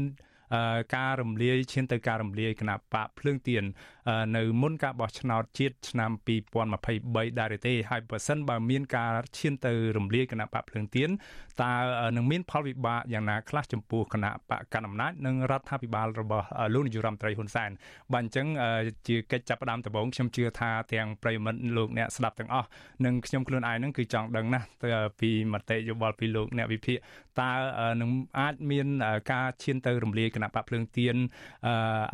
[0.96, 3.64] ការរំលាយឈានទៅការរំលាយគណៈបកភ្លើងទៀន
[4.36, 6.10] នៅមុនការបោះឆ្នោតជាតិឆ្នាំ
[6.76, 11.10] 2023ដែរទេហើយបើសិនបើមានការឈានទៅរំលាយគណៈបកភ្លើងទៀន
[11.62, 11.72] តើ
[12.16, 17.70] នឹងមានផលវិបាកយ៉ាងណាខ្លះចំពោះគណៈបកកណ្ដាលអំណាចនិងរដ្ឋាភិបាលរបស់លោកនាយរដ្ឋមន្ត្រីហ៊ុនសែន
[18.12, 18.46] បាទអញ្ចឹង
[19.08, 22.68] ជាកិច្ចចាប់ផ្ដើមដំបូងខ្ញុំជឿថាទាំងប្រិយមិត្តលោកអ្នកស្ដាប់ទាំងអស់
[23.04, 24.66] និងខ្ញុំខ្លួនឯងនឹងគឺចង់ដឹងណាស់
[25.20, 26.98] ពីមតិយោបល់ពីលោកអ្នកវិភាគ
[27.40, 27.50] តើ
[28.00, 28.86] នឹងអាចមាន
[29.32, 31.16] ការឈានទៅរំលាយគណៈបកភ្លើងទៀន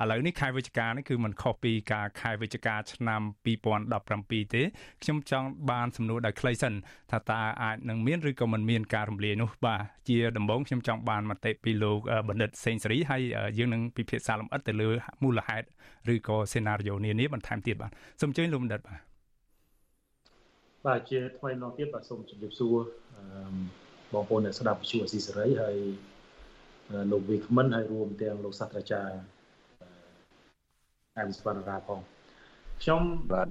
[0.00, 3.20] ឥឡូវនេះខែវិច្ឆិកានេះគឺมันខុសពីការខែវិច្ឆិកាឆ្នាំ
[3.86, 4.62] 2017ទេ
[5.02, 6.74] ខ្ញុំចង់បានសំណួរដោយខ្លីសិន
[7.10, 11.98] ថាតើអាចនឹងមានឬក៏មិនមានការរំលាយនោះបាទជាដំបូងខ្ញុំចង់បានមតិពីលោក
[12.28, 13.22] បណ្ឌិតសេងសេរីហើយ
[13.58, 14.88] យើងនឹងពិភាក្សាលម្អិតទៅលើ
[15.22, 15.66] មូលហេតុ
[16.14, 19.00] ឬក៏សេណារីយ៉ូនានាបន្ថែមទៀតបាទសូមអញ្ជើញលោកបណ្ឌិតបាទ
[20.86, 22.76] បាទជាថ្មីម្ដងទៀតបាទសូមជម្រាបសួរ
[24.12, 25.76] បងប្អូនអ្នកស្ដាប់វិទ្យុអស៊ីសេរីហើយ
[27.10, 29.14] លោកវីក្មិនហើយរួមទាំងលោកសាស្ត្រាចារ្យ
[31.16, 32.00] អែមស្វណ្ណរាផង
[32.82, 33.48] ខ្ញុំបាទ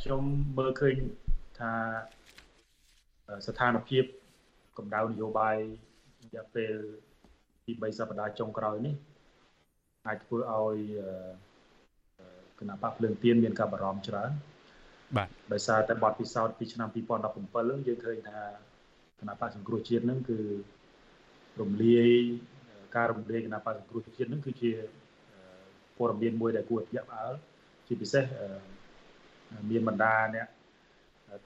[0.00, 0.22] ខ្ញុំ
[0.58, 0.96] មើលឃើញ
[1.58, 1.72] ថា
[3.46, 4.04] ស្ថានភាព
[4.78, 5.56] កម្ដៅនយោបាយ
[6.24, 6.74] រយៈពេល
[7.64, 8.94] ពី3សប្តាហ៍ចុងក្រោយនេះ
[10.06, 10.76] អាចធ្វើឲ្យ
[12.58, 14.30] គណៈបកភ្លើងទៀនមានការបារម្ភច្រើន
[15.16, 18.40] បាទដោយសារតែបទពិសោធន៍ពីឆ្នាំ2017យើងឃើញថា
[19.20, 20.38] គណៈបកសង្គ្រោះជាតិនឹងគឺ
[21.60, 22.08] រំលាយ
[22.96, 24.70] ការរំលាយគណៈបកសង្គ្រោះជាតិនឹងគឺជា
[25.96, 27.34] ព័ត៌មានមួយដែលគួរភ្ញាក់ផ្អើល
[27.86, 28.24] ជាពិសេស
[29.70, 30.48] មានបណ្ដាអ្នក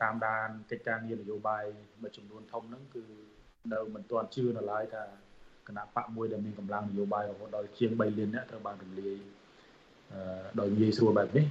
[0.02, 1.64] តាមដានកិច្ចការងារនយោបាយ
[2.02, 3.04] មួយចំនួនធំហ្នឹងគឺ
[3.72, 5.02] នៅមិនទាន់ជឿនៅឡើយថា
[5.68, 9.16] គណៈបកមួយដែលមានកម្លាំងនយោបាយរហូតដល់ជាង3លានអ្នកត្រូវបានរំលាយ
[10.60, 11.44] ដោយងាយស្រួលបែបនេះ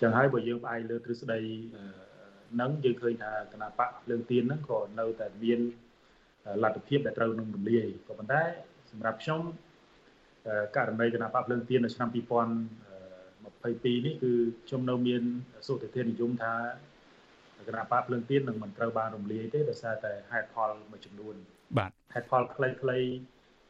[0.00, 1.38] ចឹងហើយបើយើងផ្អែកលើទ្រឹស្ដី
[2.60, 5.60] នឹងយើងឃើញថាគណៈបកលើងទៀនហ្នឹងក៏នៅតែមាន
[6.62, 8.42] លទ្ធភាពដែលត្រូវនឹងរំលាយក៏ប៉ុន្តែ
[8.90, 9.40] សម្រាប់ខ្ញុំ
[10.76, 14.32] ករណីគណៈបកភ្លើងទៀននៅឆ្នាំ2022នេះគឺ
[14.66, 15.22] ខ្ញុំនៅមាន
[15.66, 16.54] សុតិធិនិយមថា
[17.68, 21.34] គណៈបកភ្លើងទៀននឹងមិនត្រូវបានរំលាយទេដោយសារតែហេតុផលមួយចំនួន
[21.78, 23.10] បាទហេតុផលខ្លីៗ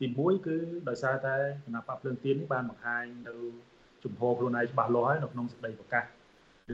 [0.00, 0.56] ទី1គឺ
[0.88, 3.34] ដោយសារតែគណៈបកភ្លើងទៀននេះបានបង្ហាញនៅ
[4.04, 6.04] ជំហរខ្លួនឯងច្បាស់លាស់ហើយនៅក្នុងសេចក្តីប្រកាស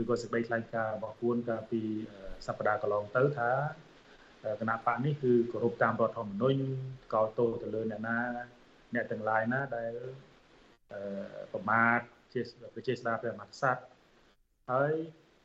[0.01, 1.83] ឬក៏សេចក្តីថ្លែងការណ៍របស់ខ្លួនកាលពី
[2.47, 3.51] សប្តាហ៍កន្លងទៅថា
[4.61, 6.61] គណៈបកនេះគឺគោរពតាមរដ្ឋធម្មនុញ្ញ
[7.15, 8.17] កោតទោសទៅលើអ្នកណា
[8.95, 9.93] អ្នកទាំងឡាយណាដែល
[11.53, 11.99] ប្រមាថ
[12.33, 12.41] ជា
[12.75, 13.83] ប្រជាស្ដារព្រះមហាក្សត្រ
[14.71, 14.93] ហើយ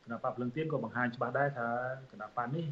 [0.04, 1.70] គណៈបកភ្លឹងទៀនក៏បង្ហាញច្បាស់ដែរថា
[2.12, 2.66] គណៈបកនេះ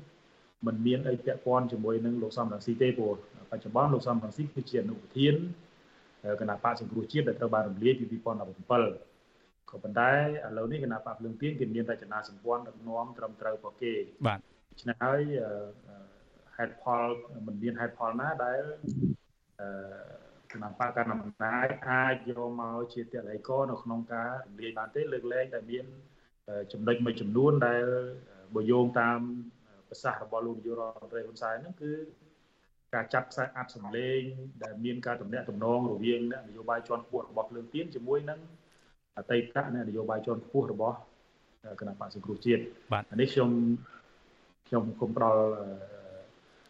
[0.68, 3.14] មិនមានអីពាក់ព័ន្ធជាមួយនឹងលោកសំរងស៊ីទេព្រោះ
[3.52, 5.36] បច្ចុប្បន្នលោកសំរងស៊ីគឺជាអនុប្រធាន
[6.42, 13.94] គណៈបកសង្គ្រោះជាតិដែលត្រូវបានរំលាយពី2017ក៏ប៉ុន្តែឥឡូវនេះគណៈបកភ្លឹងទៀនគេមានរចនាសម្ព័ន្ធដឹកនាំត្រឹមត្រូវរបស់គេ
[14.28, 14.40] បាទ
[14.82, 15.22] ឆ្នេះហើយ
[16.60, 17.08] ហេតុផល
[17.48, 18.62] មិនមានហេតុផលណាដែល
[19.60, 19.70] អឺ
[20.52, 25.86] គណៈបកកណ្ដាលអំណាចអាចយកមកជាតល័យកនៅក្នុងការរំលាយបានទេលើកលែងតែមាន
[26.74, 27.86] ចំណុចមួយចំនួនដែល
[28.56, 29.20] បើយោងតាម
[29.90, 31.92] ប្រសាសន៍របស់លោកនាយករដ្ឋមន្ត្រីហ៊ុនសែនហ្នឹងគឺ
[32.94, 34.20] ការចាប់ខ្សែអាប់សម្លេង
[34.64, 38.40] ដែលមានការតំណាក់តំណងរវាងអ្នកនយោបាយជាន់ខ្ពស់របស់ភ្លើងទៀនជាមួយនឹង
[39.18, 40.98] អតីតអ្នកនយោបាយជាន់ខ្ពស់របស់
[41.80, 42.62] គណៈបក្សសង្គ្រោះជាតិ
[43.22, 43.52] នេះខ្ញុំ
[44.68, 45.42] ខ្ញុំគុំផ្ដល់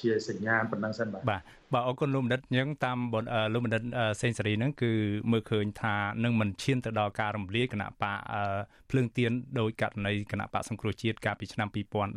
[0.00, 1.42] ជាសញ្ញាប៉ុណ្ណឹងសិនបាទបាទ
[1.74, 2.98] បាទអរគុណលោកបណ្ឌិតអញ្ចឹងតាម
[3.52, 3.82] លោកបណ្ឌិត
[4.20, 4.92] សេងសេរីហ្នឹងគឺ
[5.32, 5.94] មើលឃើញថា
[6.24, 8.18] នឹងមិនឈានទៅដល់ការរំលាយគណៈបក
[8.90, 9.30] ភ្លើងទៀន
[9.60, 11.68] ដោយករណីគណៈបកសង្គ្រោះជាតិកាលពីឆ្នាំ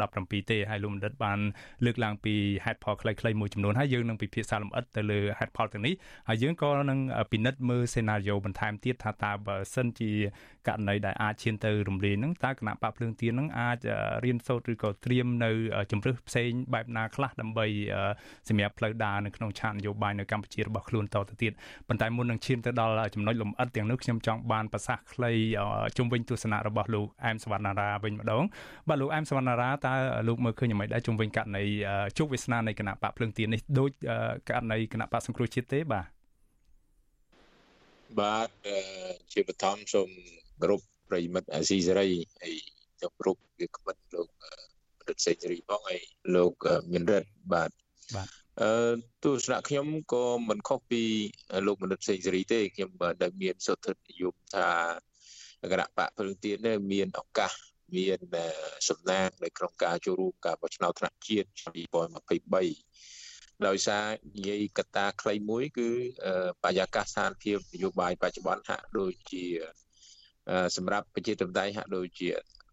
[0.01, 1.39] 2017ទេហើយលោកបណ្ឌិតបាន
[1.85, 5.93] លើកឡើងពីហេតុផលខ្លីៗមួយចំនួនហើយយើងនឹងពិភាក្សាលម្អិតទៅលើហេតុផលទាំងនេះ
[6.29, 6.99] ហើយយើងក៏នឹង
[7.31, 10.11] ពិនិត្យមើលសេណារីយ៉ូបន្ថែមទៀតថាតើបើសិនជា
[10.67, 13.77] ករណីដែលអាចឈានទៅរំលាយហ្នឹងតើគណៈបកភ្លើងទៀនហ្នឹងអាច
[14.23, 15.51] រៀនសូត្រឬក៏ត្រៀមនៅ
[15.91, 17.67] ជំរឹះផ្សេងបែបណាខ្លះដើម្បី
[18.49, 21.51] សម្រាប់ផ្លូវដើរនៅក្នុងឆាកនយោបាយនៅកម្ពុជារបស់ខ្លួនតទៅទៀត
[21.87, 25.31] ប៉ុន្តែមុននឹងឈានទៅដល់ចំណុចលម្អិតទាំងនោះខ្ញុំចង់បានប្រសាសន៍ខ្លី
[25.97, 28.43] ជុំវិញទស្សនៈរបស់លោកអែមសវណ្ណារាវិញម្ដង
[28.87, 29.93] បាទលោកអែមសវណ្ណារាតើ
[30.27, 31.63] លោកមើលឃើញយ៉ាងម៉េចដែរជុំវិញករណី
[32.17, 33.89] ជោគវាសនានៃគណៈបកភ្លើងទៀននេះដូច
[34.49, 36.07] ករណីគណៈបកសង្គ្រោះជាតិទេបាទ
[38.19, 38.49] បាទ
[39.33, 40.09] ជាបឋមសូម
[40.61, 42.09] គោរពប្រិមិត្តអាស៊ីសេរី
[42.41, 42.55] ហើយ
[43.01, 44.27] ជម្រាបវាក្បិតលោក
[45.09, 46.01] រដ្ឋសេរីផងហើយ
[46.35, 46.53] លោក
[46.91, 47.69] មានរិទ្ធបាទ
[48.15, 48.27] បាទ
[48.61, 48.93] អឺ
[49.23, 51.03] ទស្សនៈខ្ញុំក៏មិនខុសពី
[51.67, 52.89] លោកមនិតសេងសេរីទេខ្ញុំ
[53.21, 54.67] ដែលមានសុទ្ធិនិយមថា
[55.71, 57.51] គណៈបកព្រឹងទៀតនេះមានឱកាស
[57.95, 58.19] មាន
[58.89, 61.73] សំណាងនៅក្នុងការចូលរួមការបោះឆ្នោតថ្នាក់ជាតិឆ្នាំ
[62.89, 65.89] 2023ដោយសារនិយាយកត្តាខ្លីមួយ គឺ
[66.63, 69.45] បរិយាកាសស្ថានភាពនយោបាយបច្ចុប្បន្នហាក់ដូចជា
[70.77, 72.29] សម្រាប់ប្រជាធិបតេយ្យហាក់ដូចជា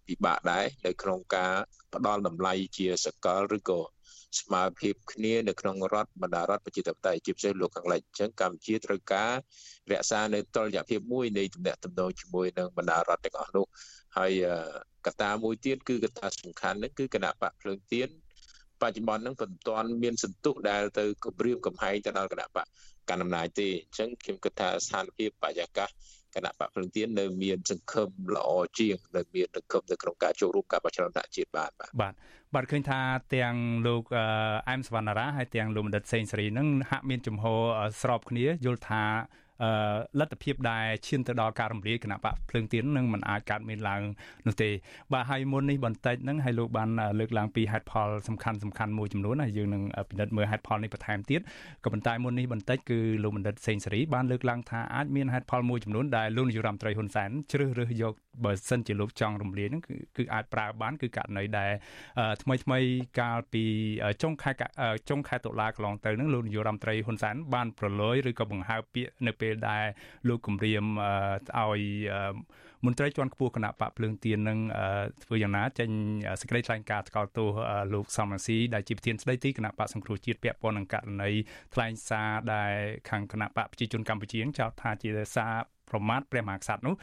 [0.09, 1.55] ពិបាកដែរនៅក្នុងការ
[1.95, 3.81] ផ្ដល់តម្លៃជាសកលឬក៏
[4.41, 9.33] ស្មារភាពគ្នានៅក្នុងរដ្ឋបណ្ដារដ្ឋប្រជាធិបតេយ្យជាពិសេសលោកខាងលិចអញ្ចឹងកម្ពុជាត្រូវការ
[9.91, 13.67] រក្សានៅតុល្យភាពមួយនៃទំនាក់ទំនងជាមួយនឹងបណ្ដារដ្ឋទាំងអស់នោះ
[14.17, 14.33] ហើយ
[15.07, 18.09] កត្តាមួយទៀតគឺកត្តាសំខាន់ហ្នឹងគឺគណៈបកភ្លើងទៀន
[18.83, 22.67] បច្ចុប្បន្នហ្នឹងមិនទាន់មានសន្ទុះដែលទៅគម្រាមកំហែងទៅដល់គណៈបក
[23.11, 25.89] កណ្ដាលអំណាចទេអញ្ចឹងខ្ញុំគិតថាស្ថានភាពបរិយាកាស
[26.39, 32.15] គណៈបកភ្លឹងទៀននៅមានសង្ឃឹមល្អជាងនៅមានសង្ឃឹមនៅក្នុងការចូលរួមការបោះឆ្នោតថ្នាក់ជាតិបានបាទបាទ
[32.55, 33.01] បាទឃើញថា
[33.35, 33.55] ទាំង
[33.87, 34.05] លោក
[34.69, 37.45] អែមសវណ្ណារាហើយទាំងលោកបណ្ឌិតសេងសេរីនឹងហាក់មានចំហ
[38.03, 39.05] ស្របគ្នាយល់ថា
[40.19, 44.03] លទ្ធភាពដែលឈានទៅដល់ការរំលាយគណៈបកភ្លើងទៀននឹងមិនអាចកើតមានឡើង
[44.47, 44.71] នោះទេ
[45.13, 46.89] បាទហើយមុននេះបន្តិចហ្នឹងហើយលោកបាន
[47.21, 51.41] លើកឡើងពីហេតុផលសំខាន់សំខាន់មួយចំនួនហើយយើងនឹងពិនិត្យមើលហេតុផលនេះបន្ថែមទៀត
[51.85, 61.71] ក៏ប៉ុន្តែមុននេះបន្តិចគឺលោកបណ្ឌិតសេងសេរីបានលើកឡើងថាអាចមានហេតុផលមួយចំនួនដែលលោកនាយរដ្ឋមន្ត្រីហ៊ុនសែនជ្រើសរើសយកបើសិនជាលោកចង់រំលាយហ្នឹងគឺគឺអាចប្រើបានគឺករណីដែល
[62.43, 62.79] ថ្មីថ្មី
[63.21, 63.65] កាលពី
[64.23, 64.51] ចុងខែ
[65.11, 69.85] ចុងខែតុលាកន្លងទៅហ្នឹងលោកនាយរដ្ឋមន្ត្រីហ៊ុនសែនបានប្រឡយឬក៏បង្ហើបពាក្យនៅពេលដែល
[70.29, 70.85] លោកគម្រាម
[71.59, 71.83] ឲ្យ
[72.85, 74.59] មន្ត្រីជាន់ខ្ពស់គណៈបកភ្លើងទៀននឹង
[75.25, 75.91] ធ្វើយ៉ាងណាចេញ
[76.41, 77.49] សេចក្តីថ្លែងការណ៍ថ្កោលទោស
[77.95, 81.31] លោកសំរងស៊ីដែលជាប្រធានស្ដីទីគណៈបកសង្គ្រោះជាតិពាក់ព័ន្ធនឹងករណី
[81.75, 82.73] ថ្លែងសារដែល
[83.11, 86.95] ខាងគណៈបកប្រជាជនកម្ពុជាចោទថាជាសារ ប្រមាថព្រះមហាក្សត្រនោះ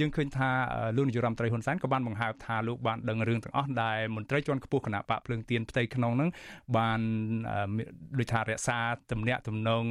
[0.00, 0.48] យើងឃើញថា
[0.96, 6.30] លោកនាយរដ្ឋមន្ត្រីហ៊ុនសែនក៏បានបង្ហើបថាលោកបានដឹងរឿងទាំងអស់ដែលមន្ត្រីជាន់ខ្ពស់គណៈបកភ្លើងទៀនផ្ទៃក្នុងនឹង
[6.76, 7.00] បាន
[8.18, 8.78] ដូចថារក្សា
[9.12, 9.84] ទំនាក់ទំនង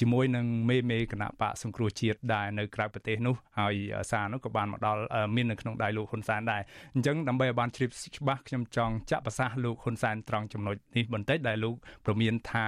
[0.00, 3.74] ជាមួយនឹងមេមេគណៈបកសង្គ្រោះជាតិដែលនៅក្រៅប្រទេសនោះហើយ
[4.10, 5.02] សារនោះក៏បានមកដល់
[5.34, 6.62] មាននៅក្នុងដៃលោកហ៊ុនសែនដែរ
[6.94, 11.74] អញ្ចឹងដើម្បីឲ្យបានជ្រាបច្បាស់ខ្ញុំចង់ចាក់ប្រសាសន៍លោកហ៊ុនសែនត្រង់ចំណុចនេះបន្តិចដែលលោក
[12.06, 12.66] ប្រមានថា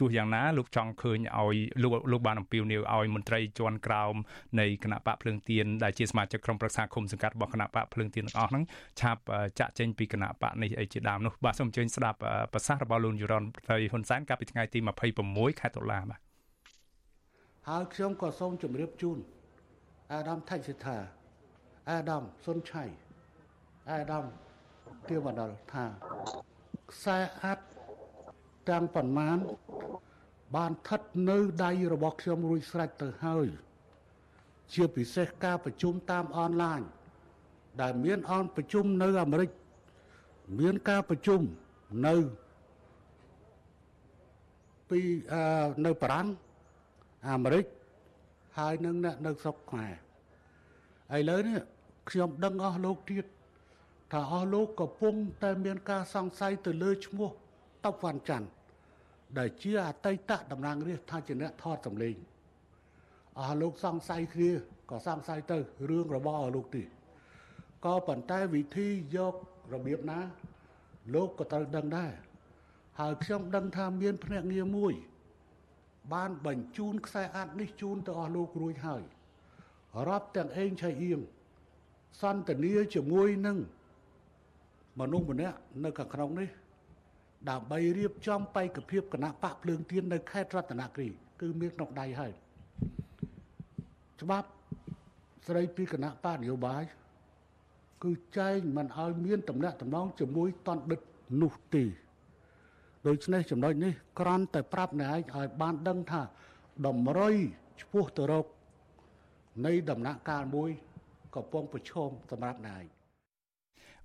[0.00, 4.14] ទោះយ៉ាងណាលោកចង់ឃើញឲ្យលោកលោកបានអំពាវនាវឲ្យមន្ត្រីជាន់ក្រោម
[4.60, 8.64] នៃគណៈបកភ្លើងទៀនដែលជាសមាជិកក្រុមប្រឹក្សាគុំសង្កាត់របស់គណៈបកភ្លើងទៀនទាំងអស់ហ្នឹង
[9.00, 9.20] ឆាប់
[9.58, 12.18] ចាក់ចេញពីគណៈបកនេះអីជាដើមនោះបាទសូមអញ្ជើញស្ដាប់
[12.52, 14.78] ប្រសាសន៍របស់លោកយុរ៉ុនត្រីហ៊ុនសែនកាលពីថ្ងៃទី
[15.20, 16.20] 26ខែតុលាបាទ
[17.68, 19.18] ហើយខ្ញុំក៏សូមជម្រាបជូន
[20.12, 20.98] អាដាមថៃសិដ្ឋា
[21.90, 22.84] អាដាមសុនឆៃ
[23.92, 24.24] អាដាម
[25.08, 25.84] ទាវណ្ដលថា
[26.92, 27.64] ខ្សែអាត់
[28.68, 29.38] ទាំងប៉ុន្មាន
[30.56, 31.00] បានស្ថិត
[31.30, 33.46] នៅដៃរបស់ខ្ញុំរួចស្រេចទៅហើយ
[34.74, 36.80] ជាពិសេសការប្រជុំតាមអនឡាញ
[37.80, 39.50] ដែលមានអនប្រជុំនៅអាមេរិក
[40.60, 41.40] មានការប្រជុំ
[42.06, 42.14] នៅ
[44.90, 45.00] ពី
[45.86, 46.26] នៅបារាំង
[47.30, 47.64] អាមេរិក
[48.58, 49.94] ហើយនឹងអ្នកនៅស្រុកខ្មែរ
[51.16, 51.58] ឥឡូវនេះ
[52.10, 53.26] ខ្ញុំដឹងអស់លោកទៀត
[54.12, 57.30] ថាអស់លោកកំពុងតែមានការសង្ស័យទៅលើឈ្មោះ
[57.84, 58.48] តបវ៉ាន់ច័ន្ទ
[59.38, 62.16] ដែលជាអតីតតំណាងរាស្ត្រថាជាអ្នកថតសម្លេង
[63.38, 64.50] អស់លោកសង្ស័យគ្នា
[64.90, 65.58] ក៏សង្ស័យទៅ
[65.88, 66.82] រឿងរបស់អស់លោកទី
[67.84, 69.34] ក៏ប៉ុន្តែវិធីយក
[69.74, 70.18] របៀបណា
[71.14, 72.12] លោកក៏ត្រូវដឹងដែរ
[73.00, 74.94] ហើយខ្ញុំដឹងថាមានភ្នាក់ងារមួយ
[76.12, 79.02] បានបញ្ជូនខ្សែអាត់នេះជូនទៅអស់លោករួចហើយ
[80.08, 81.20] រាប់ទាំងអេងឆៃអៀង
[82.20, 83.58] សន្តានាជាមួយនឹង
[85.00, 86.48] មនុស្សម្នាក់នៅខាងក្នុងនេះ
[87.50, 91.08] ដើម្បីរៀបចំបេក្ខភាពគណៈបកភ្លើងទៀននៅខេត្តរតនគិរី
[91.40, 92.32] គឺមានក្នុងដៃហើយ
[94.20, 94.48] ច្បាប់
[95.46, 96.84] ស្រីពីគណៈបកនយោបាយ
[98.04, 101.00] គឺចែងមិនឲ្យមានតំណែងតំណងជាមួយតនដិត
[101.42, 101.84] នោះទេ
[103.06, 106.22] ដូច្នេះចំណុចនេះគ្រាន់តែប្រាប់អ្នកឯងឲ្យបានដឹងថា
[106.86, 107.34] តម្រុយ
[107.80, 108.46] ឆ្ពោះទៅរក
[109.66, 110.70] នៃដំណាក់កាលមួយ
[111.34, 112.84] កំពុងប្រឈមសម្រាប់អ្នកឯង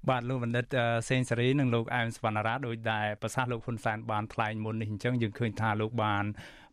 [0.07, 0.65] បាទលោកបណ្ឌិត
[1.09, 6.25] សេងសេរីនិងលោកអែមសវណ្ណារាដោយដែលប្រសាសន៍លោកហ៊ុនសែនបានថ្លែងមុននេះអញ្ចឹងយើងឃើញថាលោកបាន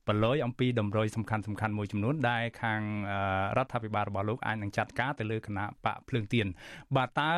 [0.09, 2.81] ប្រឡយអំពីតម្រុយសំខាន់សំខាន់មួយចំនួនដែលខាង
[3.57, 6.47] រដ្ឋាភិបាលរបស់លោកអាចនឹងចាត់ការទៅលើគណៈបកភ្លើងទៀន
[6.97, 7.31] បាទតើ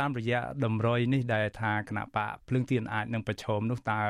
[0.00, 4.02] តាមរយៈតម្រុយនេះដែលថាគណៈបកភ្លើងទៀនអាចនឹងប្រឈមនោះតើ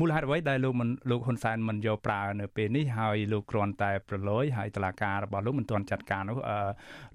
[0.00, 6.38] មូលហេតុអ្វីដែលលោកមិនលោកហ៊ុនសែនមិនយកប្រើនៅពេលនេះហើយលោកគ្រាន់តែប្រឡយហើយតឡាការរបស់លោកមិនទាន់ចាត់ការនោះ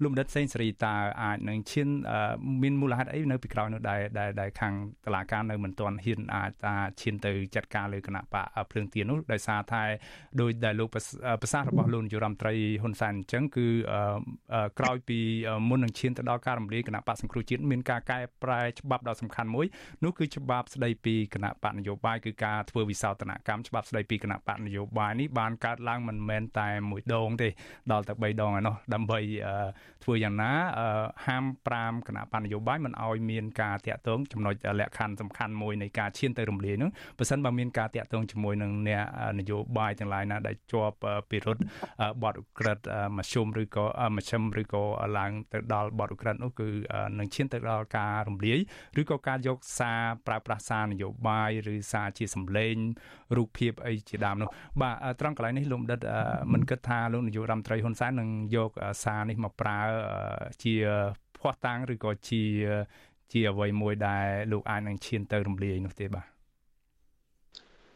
[0.02, 1.88] លោកបណ្ឌិតសេងសេរីតើអាចនឹងឈាន
[2.62, 4.00] មានមូលហេតុអីនៅពីក្រោយនោះដែល
[4.40, 4.74] ដែលខាង
[5.06, 9.82] តឡាការនៅមិនទាន់ហ៊ានអាចថាឈានទៅចាត់ការលើគណៈបកភ្លើងទៀននោះដោយសារតែ
[10.40, 13.66] ដោយដែលលោកប្រសាសន៍របស់លោកនាយរដ្ឋមន្ត្រីហ៊ុនសែនអញ្ចឹងគឺ
[14.78, 15.18] ក្រោយពី
[15.68, 19.66] មុននឹងឈានទៅដល់ការរំលាយគណៈបកសង្គ្រោះជាតិមានការកែប្រែច្បាប់ដ៏សំខាន់មួយ
[20.04, 27.48] នោះគឺច្បាប់ស្ដីពីគណៈបកនយោបាយគឺការធ្វើវិសោធនកម្មច្បាប់ស្ដីពីគណៈបកនយោបាយនេះបានកើតឡើងមិនមែនតែមួយដងទេ
[27.92, 29.18] ដល់ទៅ3ដងឯណោះដើម្បី
[30.04, 30.52] ធ្វើយ៉ាងណា
[31.26, 31.44] ហាម
[31.76, 39.04] 5គណៈបកនយោបាយមិនឲ្យមានការតាក់ទងចំណុចលក្ខខណ្ឌសំខាន់មួយនៃការឈានទៅរំលាយនោះបើសិនបើមានការតាក់ទងជាមួយនឹងអ្នក
[39.38, 40.96] នយោបាយទាំងឡាយណាដែលជាប់
[41.30, 41.62] ពិរុទ្ធ
[42.22, 42.84] បទឧក្រិដ្ឋ
[43.16, 43.84] មជ្ឈុំឬក៏
[44.16, 44.84] មជ្ឈិមឬក៏
[45.18, 46.68] ឡើងទៅដល់បទឧក្រិដ្ឋនោះគឺ
[47.18, 48.58] នឹងឈានទៅដល់ការរំលាយ
[49.00, 52.61] ឬក៏ការយកសារប្រើប្រាស់សារនយោបាយឬសារជាសម្លេង
[53.36, 54.48] រូបភាពអីជាដើមនោះ
[54.80, 56.00] បាទត្រង់កន្លែងនេះលោកដិត
[56.52, 58.70] មិនគិតថាលោកនាយករដ្ឋមន្ត្រីហ៊ុនសែននឹងយក
[59.04, 59.78] សារនេះមកប្រើ
[60.62, 60.74] ជា
[61.38, 62.42] ភ័ស្តុតាងឬក៏ជា
[63.32, 66.26] ជាអ្វីមួយដែលលោកអាចនឹងឈានទៅរំលាយនោះទេបាទ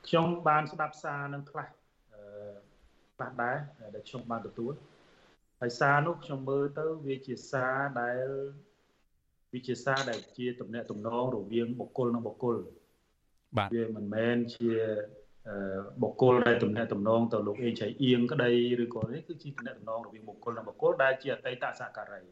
[0.06, 1.66] ខ្ញុំបានស្ដាប់សារនឹងខ្លះ
[2.14, 2.22] អឺ
[3.16, 3.56] ខ្លះដែរ
[3.94, 4.74] ដែលខ្ញុំបានទទួល
[5.60, 8.26] ហើយសារនោះខ្ញុំមើលទៅវាជាសារដែល
[9.52, 12.56] វាជាសារដែលជាតំណែងតំណងរវាងបុគ្គលនិងបុគ្គល
[13.58, 14.70] បាទវាមិនមែនជា
[16.02, 18.50] បុគ្គលដែលតំណែងតំណងទៅលោកអេងឆៃអៀងក្តី
[18.84, 22.22] ឬក៏នេះគឺជាតំណែងតំណងរវាងបុគ្គលនិងបុគ្គលដែលជាអតីតសហការី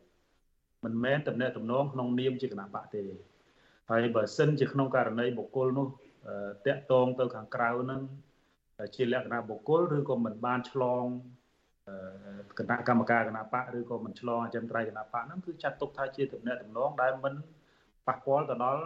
[0.84, 3.04] មិនមែនតំណែងតំណងក្នុងនាមជាគណៈបកទេ
[3.90, 5.86] ហើយបើសិនជាក្នុងករណីបុគ្គលនោះ
[6.66, 8.00] តាក់ទងទៅខាងក្រៅនឹង
[8.96, 11.04] ជាលក្ខណៈបុគ្គលឬក៏មិនបានឆ្លង
[12.58, 17.34] គណៈកម្មការគណៈបកឬក៏មិនឆ្លងអចិន្ត្រៃយ៍គណៈបកហ្នឹងគឺចាត់ទុកថាជាតំណែងតំណងដែលមិន
[18.06, 18.84] ប៉ះពាល់ទៅដល់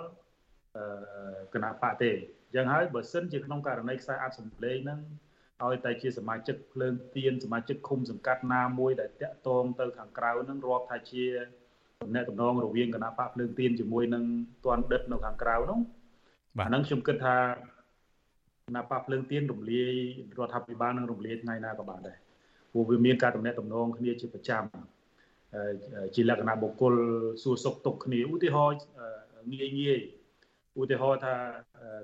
[1.55, 5.01] គណៈបកទេអញ្ចឹងហើយបើសិនជាក្នុងករណីខ្សែអាចសម្លេងហ្នឹង
[5.65, 11.25] ឲ្យតែជាសមាជិកភ្លើងទៀនសមាជិកឃុំសង្កាត់ណាមួយដែលតាក់ទងទៅខាងក្រៅហ្នឹងរាប់ថាជា
[12.03, 14.25] តំណែងតំណងរវាងគណៈបកភ្លើងទៀនជាមួយនឹង
[14.65, 15.81] ទន់ដិតនៅខាងក្រៅនោះ
[16.59, 17.37] បាទហ្នឹងខ្ញុំគិតថា
[18.67, 19.93] គណៈបកភ្លើងទៀនរំលាយ
[20.39, 22.19] រដ្ឋាភិបាលនឹងរំលាយថ្ងៃណាក៏បានដែរ
[22.73, 24.63] ព្រោះវាមានការតំណែងតំណងគ្នាជាប្រចាំ
[26.15, 26.95] ជាលក្ខណៈបុគ្គល
[27.43, 28.81] សួរសុខទុក្ខគ្នាឧទាហរណ៍
[29.53, 30.01] ងាយងាយ
[30.81, 31.35] ឧទាហរណ៍ថា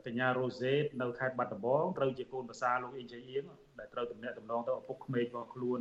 [0.06, 3.44] កញ្ញារ៉ូសេតនៅខេត្តបាត់ដំបងត្រូវជាកូនប្រសារលោកអ៊ីងជ័យអៀង
[3.78, 5.80] ដែលត្រូវតំណែងតំណងទៅឪពុកក្មេករបស់ខ្លួន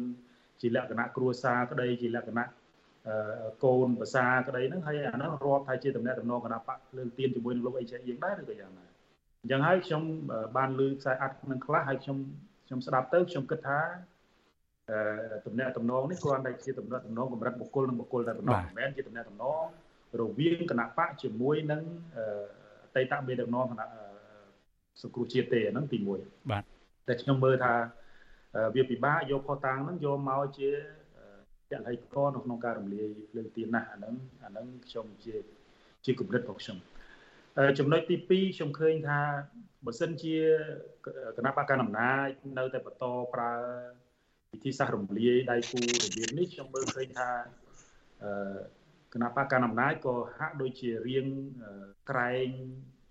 [0.61, 2.45] ជាលក្ខណៈគ្រួសារក្តីជាលក្ខណៈ
[3.65, 8.85] កូនប្រសារក្តីហ្នឹងហើយអាហ្នឹងរាប់ថាជាតំណែងតំណងគណៈបកលើកទៀនជាមួយនឹងលោកអ៊ីងជ័យអៀងដែរឬក៏យ៉ាងណា
[9.41, 10.01] អញ្ចឹងហើយខ្ញុំ
[10.57, 12.17] បានលើខ្សែអត្ថនឹងខ្លះហើយខ្ញុំ
[12.67, 13.79] ខ្ញុំស្ដាប់ទៅខ្ញុំគិតថា
[14.89, 19.65] អឺតំណែងតំណងនេះគ្រាន់តែជាតំណែងតំណងកម្រិតបុគ្គលនិងបុគ្គលតែប៉ុណ្ណោះមិនមែនជាតំណែងតំណង
[20.21, 21.83] រវាងគណៈបកជាមួយនឹង
[22.15, 22.19] អ
[22.97, 23.87] តីតមេដឹកនាំគណៈ
[25.01, 26.63] សង្គ្រោះជាតិទេអាហ្នឹងទី1បាទ
[27.07, 27.73] តែខ្ញុំមើលថា
[28.75, 30.69] វាពិបាកយកផុសតាំងហ្នឹងយកមកជា
[31.71, 35.35] ចល័យកនៅក្នុងការរំលាយភ្លើងទៀនណាស់អាហ្នឹងអាហ្នឹងខ្ញុំជា
[36.05, 36.77] ជាគំនិតរបស់ខ្ញុំ
[37.79, 39.19] ចំណុចទី2ខ្ញុំឃើញថា
[39.85, 40.35] បើសិនជា
[41.37, 42.27] គណៈបកកណ្ដាលអំណាច
[42.57, 43.53] នៅតែបន្តប្រើ
[44.53, 45.85] វិធីសាស្ត្ររំលាយដៃគូរ
[46.15, 47.29] បៀបនេះខ្ញុំមើលឃើញថា
[48.23, 48.31] អឺ
[49.13, 51.27] គណៈបកកណ្ដាលអំណាចក៏ហាក់ដូចជារៀង
[52.09, 52.47] ក្រែង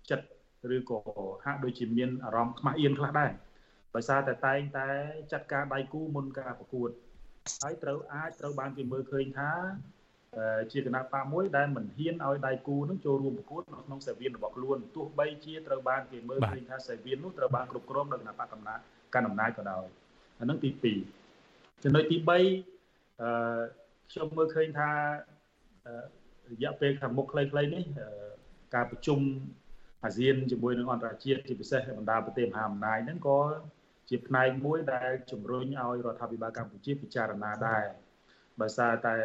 [0.09, 0.27] ចិត្ត
[0.75, 0.99] ឬក៏
[1.45, 3.31] ហាក់ដូចជាមានអារម្មណ៍ខ្មាស់អៀនខ្លះដែរ
[3.95, 4.87] ដោយសារតែតែងតែ
[5.31, 6.89] ចាត់ការដៃគូមុនការប្រកួត
[7.63, 9.51] ហើយត្រូវអាចត្រូវបានគេមើលឃើញថា
[10.71, 18.75] ជាគណៈបកមួយដែលមិនហ៊ានឲ្យដៃគូនឹងចូលរួមប្រកួតនៅក្នុងសេវានរបស់ខ្លួនទោះបីជាត្រូវបានគេមើលឃើញថាសេវាននោះត្រូវបានគ្រប់គ្រងដោយគណៈបកកំណា
[19.13, 19.85] កាន់អំណាចក៏ដោយ
[20.39, 20.69] អានឹងទី
[21.27, 22.43] 2ចំណុចទី3អឺ
[24.11, 24.89] ខ្ញុំមើលឃើញថា
[26.51, 27.83] រយៈពេលខាងមុខខ្លីៗនេះ
[28.75, 29.19] ការប្រជុំ
[30.05, 33.39] អាស៊ានជាមួយនឹងអន្តរជាតិជាពិសេសបណ្ដាប្រទេសមហាអំណាចហ្នឹងក៏
[34.09, 37.83] ជាផ្នែកមួយដែលជំរុញឲ្យរដ្ឋាភិបាលកម្ពុជាពិចារណាដែរ
[38.61, 39.15] បើសារតែ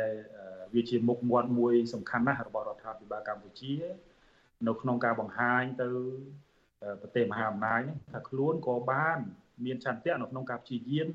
[0.75, 3.75] វាជាមុខមាត់មួយសំខាន់ណាស់របស់រដ្ឋាភិបាលកម្ពុជា
[4.67, 5.89] នៅក្នុងការបង្ហាញទៅ
[7.01, 9.19] ប្រទេសមហាអំណាចនេះថាខ្លួនក៏បាន
[9.65, 11.09] មានឆន្ទៈនៅក្នុងការព្យាយាម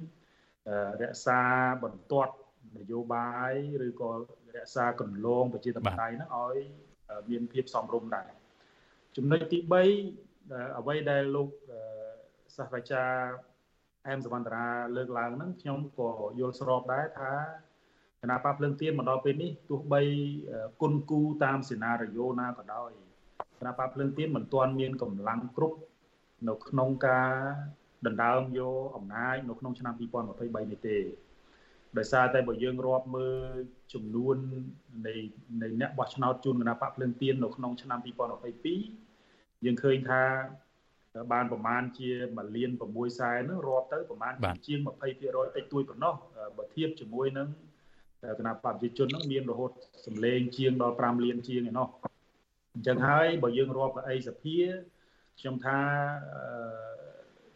[1.01, 1.41] រក្សា
[1.83, 2.33] បន្ទាត់
[2.77, 3.53] នយោបាយ
[3.87, 4.11] ឬក៏
[4.55, 6.57] រក្សាគន្លងប្រជាធិបតេយ្យហ្នឹងឲ្យ
[7.29, 8.29] មានភាពសមរម្យដែរ
[9.15, 9.57] ចំណុចទី
[10.17, 11.49] 3អ្វីដែលលោក
[12.55, 13.21] សាស្ត្រាចារ្យ
[14.07, 17.33] អែមសវណ្ណរាលើកឡើងហ្នឹងខ្ញុំក៏យល់ស្របដែរថា
[18.21, 20.01] គណៈបកភ្លើងទៀនមកដល់ពេលនេះទោះបី
[20.81, 22.91] គុណគូតាមសេណារីយ៉ូណាក៏ដោយ
[23.59, 25.77] គណៈបកភ្លើងទៀនមិនទាន់មានកម្លាំងគ្រប់
[26.47, 27.31] នៅក្នុងការ
[28.07, 30.97] ដណ្ដើមយកអំណាចនៅក្នុងឆ្នាំ2023នេះទេ
[31.97, 33.57] ដោយសារតែបើយើងរាប់មើល
[33.93, 34.37] ចំនួន
[35.07, 35.13] នៃ
[35.61, 37.99] នៃអ្នកបោះឆ្នោតជូនគណៈបកភ្លើងទៀននៅក្នុងឆ្នាំ
[38.83, 40.23] 2022យើងឃើញថា
[41.33, 44.33] បានប្រមាណជា1លាន6សែននឹងរាប់ទៅប្រមាណ
[44.67, 44.79] ជាង
[45.17, 46.13] 20%តិចតួចប៉ុណ្ណោះ
[46.57, 47.47] បើធៀបជាមួយនឹង
[48.39, 49.71] គណៈបព្វជិជននឹងមានរហូត
[50.05, 51.87] សម្លេងជាងដល់5លានជាងឯណោះ
[52.73, 54.57] អញ្ចឹងហើយបើយើងរាប់កៅអីសភា
[55.39, 55.79] ខ្ញុំថា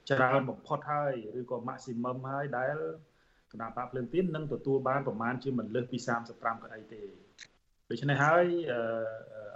[0.09, 2.77] ច្រើនបំផុតហើយឬក៏ maximum ហើយដែល
[3.51, 5.97] គណៈបកភ្លើងទៀននឹងទទួលបានប្រមាណជាមិនលើសពី
[6.31, 7.03] 35កៅអីទេ
[7.89, 8.45] ដូច្នេះហើយ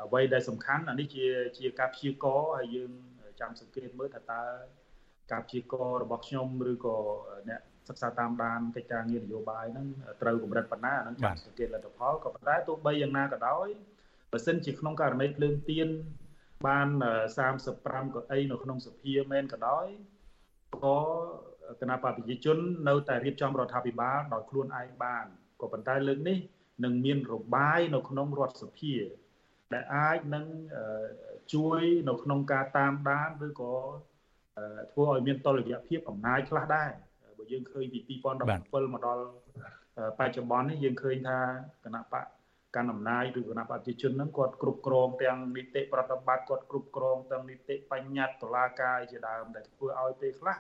[0.04, 1.26] អ្វីដែលសំខាន់អានេះជា
[1.58, 2.92] ជាការព្យាករហើយយើង
[3.40, 4.44] ចាំសង្កេតមើលថាតើ
[5.32, 6.98] ការព្យាកររបស់ខ្ញុំឬក៏
[7.50, 9.88] អ្នកសិក្សាតាមដានកិច្ចការងារនយោបាយហ្នឹង
[10.22, 13.68] ត្រូវកម្រិតប៉ុណ្ណាហ្នឹងចាំសង្កេតលទ្ធផលក៏ប៉ុន្តែទោះបីយ៉ាងណាក៏ដោយ
[14.32, 15.90] បើសិនជាក្នុងករណីភ្លើងទៀន
[16.68, 16.88] បាន
[17.52, 19.86] 35កៅអីនៅក្នុងសភាមែនក៏ដោយ
[20.84, 20.98] ក៏
[21.82, 22.58] គណៈបព្វជិជន
[22.90, 25.26] នៅតែរៀបចំរដ្ឋាភិបាលដោយខ្លួនឯងបាន
[25.62, 26.38] ក៏ប៉ុន្តែលើកនេះ
[26.84, 28.94] នឹងមានរបាយនៅក្នុងរដ្ឋសភា
[29.74, 30.46] ដែលអាចនឹង
[31.54, 33.74] ជួយនៅក្នុងការតាមដានឬក៏
[34.92, 36.90] ធ្វើឲ្យមានតលយៈភាពអំណាចខ្លះដែរ
[37.38, 39.24] បើយើងឃើញពី2017មកដល់
[40.20, 41.40] បច្ចុប្បន្ននេះយើងឃើញថា
[41.86, 42.26] គណៈបក
[42.76, 50.58] កាន់អំណាចឬគណៈបព្វជិជនហ្នឹងគាត់គ្រប់គ្រងទាំងនីតិប្រតិបត្តិគាត់គ្រប់គ្រងទាំងនីតិបញ្ញត្តិតុលាការជាដើមដែលធ្វើឲ្យពេលខ្លះ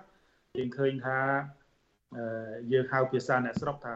[0.57, 1.19] យើងឃើញថា
[2.71, 3.95] យើងហៅភាសាអ្នកស្រុកថា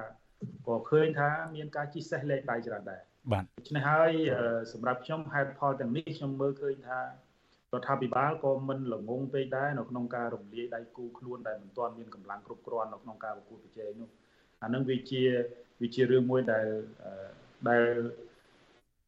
[0.68, 3.01] ក៏ឃើញថាមានការជិះសេះលេខដៃច្រើនដែរ
[3.32, 4.12] បាទដូច្នេះហើយ
[4.74, 7.06] សម្រាប់ខ្ញុំហេតុផលទាំងនេះខ្ញុំមើលឃើញថារ
[7.80, 14.10] ដ្ឋាភិបាលក៏មិនល្ងងពេកដែរនៅក្នុងការរំលាយដៃគូខ្លួនដែលមិនទាន់មានកម្លាំងគ្រប់គ្រាន់នៅក្នុងការប្រកួតប្រជែងនោះ
[14.64, 15.24] អានឹងវាជា
[15.82, 16.68] វាជារឿងមួយដែល
[17.70, 17.84] ដែល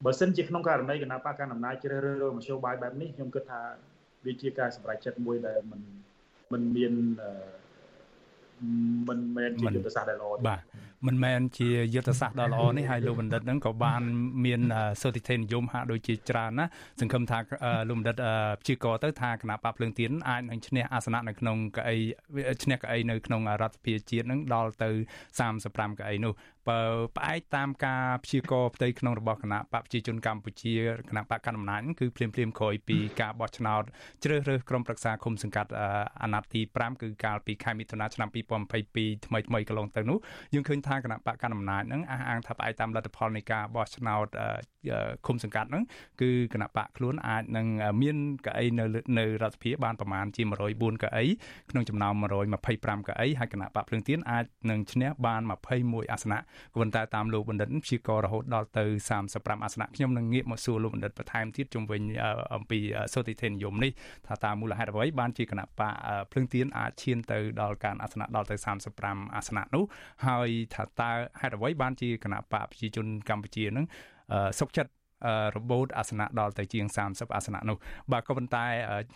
[0.06, 3.62] បើសិនជាក្នុងករណីគណៈបកកណ្ដាលអំណាចជ្រើសរើសមធ្យោបាយបែបនេះខ្ញុំគិតថា
[4.26, 5.82] វាជាការសម្រេចចិត្តមួយដែលមិន
[6.54, 6.94] មិនមាន
[9.10, 10.62] មិនមែនជាយុទ្ធសាស្ត្រដែលល្អបាទ
[11.08, 14.02] មិនមែនជាយុទ្ធសាស្ត្រដ៏ល្អនេះហើយលោកបណ្ឌិតហ្នឹងក៏បាន
[14.46, 14.62] មាន
[15.02, 16.66] សុតិធិនិយមហាក់ដូចជាច្រើនណា
[17.00, 17.40] សង្ឃឹមថា
[17.90, 18.18] លោកបណ្ឌិត
[18.62, 21.96] ព្យាករទៅថាគណៈបកភ្លើងទៀនអាចនឹងឈ្នះអាសនៈនៅក្នុងកៅអី
[22.64, 24.90] ឈ្នះកៅអីនៅក្នុងរដ្ឋសភាជាតិហ្នឹងដល់ទៅ
[25.40, 26.34] 35កៅអីនោះ
[26.70, 26.82] បើ
[27.18, 30.74] ផ្អែកតាមការព្យាករផ្ទៃក្នុងរបស់គណៈបកប្រជាជនកម្ពុជា
[31.10, 33.84] គណៈបកកណ្ដាលអំណាចគឺភ្លាមភ្លាមក្រោយពីការបោះឆ្នោត
[34.24, 35.70] ជ្រើសរើសក្រុមប្រឹក្សាគុំសង្កាត់
[36.22, 40.18] អាណត្តិទី5គឺកាលពីខែមិថុនាឆ្នាំ2022ថ្មីថ្មីកន្លងទៅនោះ
[40.54, 44.28] យើងឃើញថាគណៈបកកណ្ដាលអំណាចហ្នឹងអះអាងថាផ្អែកតាមលទ្ធផលនៃការបោះឆ្នោត
[45.28, 45.84] គុំសង្កាត់ហ្នឹង
[46.22, 47.68] គឺគណៈបកខ្លួនអាចនឹង
[48.02, 48.86] មានកៅអីនៅ
[49.20, 50.44] នៅរដ្ឋសភាបានប្រមាណជា
[50.74, 51.26] 104កៅអី
[51.72, 52.14] ក្នុងចំណោម
[52.62, 55.42] 125កៅអីហើយគណៈបកភ្លើងទៀនអាចនឹងឈ្នះបាន
[55.78, 56.40] 21អាសនៈ
[56.74, 58.86] ក៏ប៉ុន្តែតាមលោកបណ្ឌិតព្យាកររហូតដល់ទៅ
[59.24, 62.02] 35អាសនៈខ្ញុំនឹងងាកមកសួរលោកបណ្ឌិតបន្ថែមទៀតជុំវិញ
[62.56, 62.80] អំពី
[63.14, 63.92] សុតិធិនិយមនេះ
[64.28, 65.94] ថាតើមូលហេតុអ្វីបានជាគណៈបក
[66.32, 68.56] ភ្លើងទៀនអាចឈានទៅដល់ការអាសនៈដល់ទៅ
[68.96, 69.84] 35អាសនៈនោះ
[70.28, 73.86] ហើយថាតើហេតុអ្វីបានជាគណៈបកប្រជាជនកម្ពុជានឹង
[74.60, 74.92] សុកចិត្ត
[75.58, 77.78] របូតអាសនៈដល់ទៅជាង30អាសនៈនោះ
[78.12, 78.66] បាទក៏ប៉ុន្តែ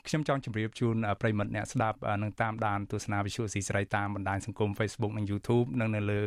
[0.07, 6.21] ខ្ញុំចង់ជម្រាបជូនប្រិមិត្តអ្នកស្ដាប់នឹងតាមដានទស្សនាវិទ្យុស៊ីស្រីតាមបណ្ដាញសង្គម Facebook និង YouTube និងនៅលើ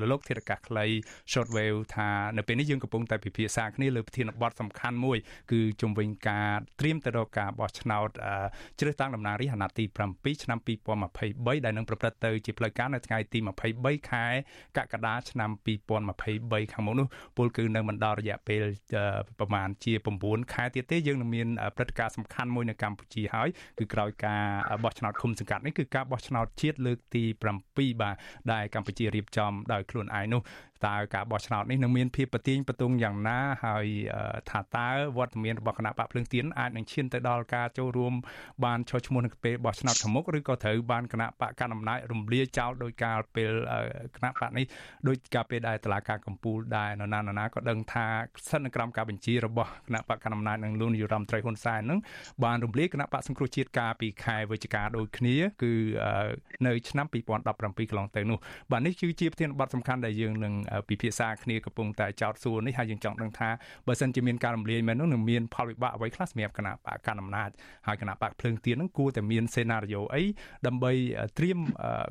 [0.00, 0.86] រលកធាតុអាកាសខ្លី
[1.32, 5.18] Shortwave ថានៅពេលនេះយើងកំពុងតែពិភាក្សាគ្នាលើប្រធានបទសំខាន់មួយ
[5.52, 6.48] គឺជំវិញការ
[6.80, 8.08] ត្រៀមទៅរកការបោះឆ្នោត
[8.80, 9.84] ជ្រើសតាំងតំណាងរាស្ត្រអាណត្តិទី
[10.34, 10.58] 7ឆ្នាំ
[11.06, 13.38] 2023ដែលនឹងប្រព្រឹត្តទៅជាផ្លូវការនៅថ្ងៃទី
[13.74, 14.26] 23ខែ
[14.76, 15.50] កក្កដាឆ្នាំ
[16.06, 17.06] 2023ខាងមុខនោះ
[17.36, 18.62] ពលគឺនៅមិនដល់រយៈពេល
[19.38, 19.92] ប្រហែលជា
[20.22, 23.48] 9ខែទៀតទេយើងនឹងមានព្រឹត្តិការណ៍សំខាន់មួយនៅកម្ពុជាហើយ
[23.78, 24.42] គឺក្រោយការ
[24.84, 27.24] បោះឆ្នោតឃុំសង្កាត់នេះគឺការបោះឆ្នោតជាតិលើកទី
[27.62, 28.16] 7បាទ
[28.52, 30.40] ដែលកម្ពុជារៀបចំដោយខ្លួនឯងនោះ
[30.86, 33.86] តើការបោះឆ្នោតនេះនឹងមានភាពប្រទៀងប្រទង់យ៉ាងណាហើយ
[34.50, 38.14] ថាតើវត្តមានរបស់គណៈបកភ្លើងទៀនអាចនឹងឈានទៅដល់ការចូលរួម
[38.64, 43.52] បានចុះឈ្មោះនៅពេលបោះឆ្នោតខាងមុខឬក៏ត្រូវបានគណៈបកកណ្ដាលអំណាចរំលាយចោលដោយការពេល
[44.16, 44.64] គណៈបកនេះ
[45.08, 48.06] ដោយការពេលដែលតឡាការកម្ពុជាដែរនរណានរណាក៏ដឹងថា
[48.44, 51.98] ស្ថិតនៅក្រោមការបញ្ជារបស់គណៈបកកណ្ដាលអំណាចនិងលោកនាយរដ្ឋមន្ត្រីហ៊ុនសែននឹង
[52.44, 55.72] បានរំលាយគណៈបកសង្គ្រោះជាតិកាលពីខែវិច្ឆិកាដូចគ្នាគឺ
[56.66, 58.38] នៅឆ្នាំ2017កន្លងទៅនោះ
[58.70, 60.54] បាទនេះគឺជាប្រធានបទសំខាន់ដែលយើងនឹង
[60.88, 63.50] ពិភាក្សាគ្នាកំពុងតែចោទសួរនេះហើយយើងចង់ដឹងថា
[63.86, 67.50] បើសិនជាមានការរំលាយមែននោះនឹងមានផលវិបាកអ្វីខ្លះសម្រាប់គណៈបកកណ្ដាលអំណាច
[67.86, 70.22] ហើយគណៈបកភ្លើងទៀននឹងគួរតែមានសេណារីយ៉ូអី
[70.66, 70.92] ដើម្បី
[71.38, 71.58] ត្រៀម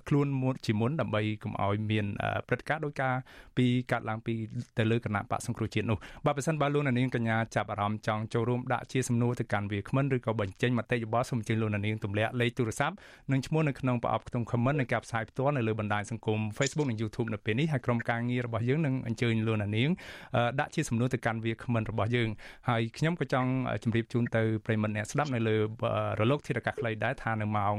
[0.08, 2.06] ខ្លួនមុនជាមុនដើម្បីកុំឲ្យមាន
[2.48, 3.16] ព្រឹត្តិការណ៍ដោយការ
[3.58, 4.34] ពីកាត់ឡើងពី
[4.78, 12.96] ទៅលើគណៈបកសង្គ្រោះជាតិនោះបើមិនសិនបើលោកនាងកញ្ញាចាប់អារម្មណ៍ចង់ចូលរួមដាក់ជាសំណួរទៅកាន់វាគ្មិនឬក៏បញ្ចេញមតិយោបល់សូមអញ្ជើញលោកនាងទម្លាក់លេខទូរស័ព្ទ
[13.32, 19.90] និងឈ្មោះនៅក្នុងប្រអប់ខ្ទង់ comment នៃការផ្សាយផ្ទាល់នៅលើបណ្ដាញសង្គម Facebook និង YouTube នៅពេលនេះហើយក្រុមការងាររបស់យើងនឹងអញ្ជើញលោកនាង
[20.60, 22.30] ដាក់ជាសំណួរទៅកាន់វាគ្មិនរបស់យើង
[22.70, 23.50] ហើយខ្ញុំក៏ចង់
[23.84, 25.56] ជម្រាបជូនទៅប្រិមត្តអ្នកស្ដាប់នៅលើ
[26.20, 27.76] រលកធាតុអាកាសខ្លីដែរថានៅម៉ោង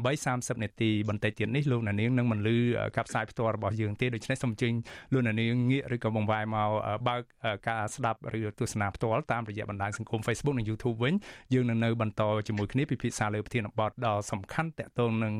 [0.00, 2.58] 8:30នាទីបន្តិចទៀតនេះលោកនាងនឹងមិនលឺ
[2.96, 4.74] ការផ្សាយផ្ទាល់របស់យើងទេដូច្នេះសូមអញ្ជើញ
[5.12, 5.36] លោកនាង
[5.70, 6.70] ងាកឬក៏បង្វែរមក
[7.08, 7.22] បើក
[7.68, 11.14] ការស្ដាប់ឬទស្សនាផ្ទាល់តាមរយៈបណ្ដាញសង្គម Facebook និង YouTube វិញ
[11.54, 15.34] យើងនឹងនៅបន្តជាមួយគ្នាពិភាក្សាលើប្រធានបទដ៏សំខាន់តាក់ទងនឹង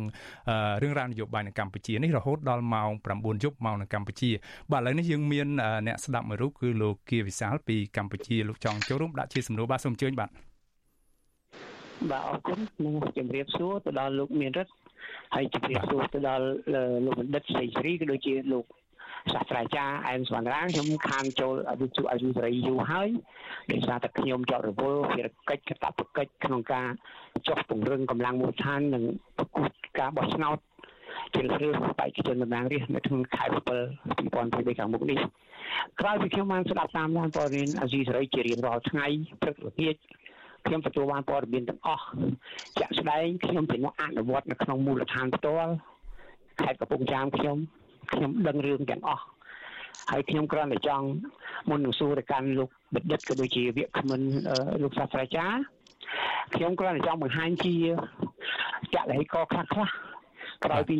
[0.82, 4.30] រឿងរ៉ាវនយោបាយនៅកម្ពុជានេះរហូតដល់ម៉ោង9យប់ម៉ោងនៅកម្ពុជា
[4.70, 5.48] បាទឥឡូវនេះយើងមាន
[5.86, 10.30] អ្នកស្ដាប់មួយរូបគឺលោកគៀវិសាលពីកម្ពុជាលោកចង់ចូលរួមដាក់ជាសំណួរបាទសូមអញ្ជើញបាទ
[12.10, 14.72] បាទអរគុណនឹងជម្រាបសួរទៅដល់លោកមានរិទ្ធ
[15.34, 16.44] ហើយជម្រាបសួរទៅដល់
[17.04, 18.64] លោកបណ្ឌិតស្រីស្រីក៏ដូចជាលោក
[19.32, 23.08] សាស្ត្រាចារ្យអែមសវណ្ណរាខ្ញុំខានចូលអវិជ្ជាអយុធរីយូរហើយ
[23.72, 26.88] ដោយសារតែខ្ញុំជាប់រវល់ភារកិច្ចកតបកិច្ចក្នុងការ
[27.46, 29.04] ចុះពង្រឹងកម្លាំងមូលដ្ឋាននិង
[29.36, 30.58] ប្រគួតការបោះឆ្នោត
[31.34, 33.56] ជ្រើសរើសបេក្ខជនតំណាងរាស្ត្រនៅក្នុងខែ7
[34.12, 35.18] 2022ខាងមុខនេះ
[36.00, 39.06] ក្រោយពីខ្ញុំបានស្ដាប់តាមដានព័ត៌មានអាស៊ីសេរីជារៀងរាល់ថ្ងៃ
[39.42, 39.96] ព្រឹកល្ងាច
[40.66, 42.06] ខ្ញុំទទួលបានព័ត៌មានទាំងអស់
[42.78, 45.72] ជាក់ស្ដែងខ្ញុំជាអ្នកអនុវត្តនៅក្នុងមូលដ្ឋានផ្ទាល់
[46.60, 47.56] ខេត្តកំពង់ចាមខ្ញុំ
[48.12, 49.24] ខ្ញុំដឹងរឿងទាំងអស់
[50.10, 51.06] ហើយខ្ញុំគ្រាន់តែចង់
[51.68, 54.20] មុននឹងសួរទៅកាន់លោកបណ្ឌិតក៏ដូចជាវាគ្មិន
[54.82, 55.56] លោកសាស្ត្រាចារ្យ
[56.54, 57.76] ខ្ញុំគ្រាន់តែចង់បង្ហាញជា
[58.94, 59.88] ចលនាកខ្លះខ្លះ
[60.64, 60.98] ក្រោយពី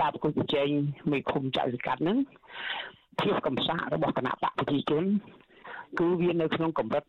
[0.00, 0.68] ការប្រគល់ប្រជែង
[1.12, 2.18] មេឃុំចៅសកាត់ហ្នឹង
[3.20, 5.04] ភាពកំសាករបស់គណៈបកប្រជាជន
[5.98, 7.04] គឺវានៅក្នុងកម្រិត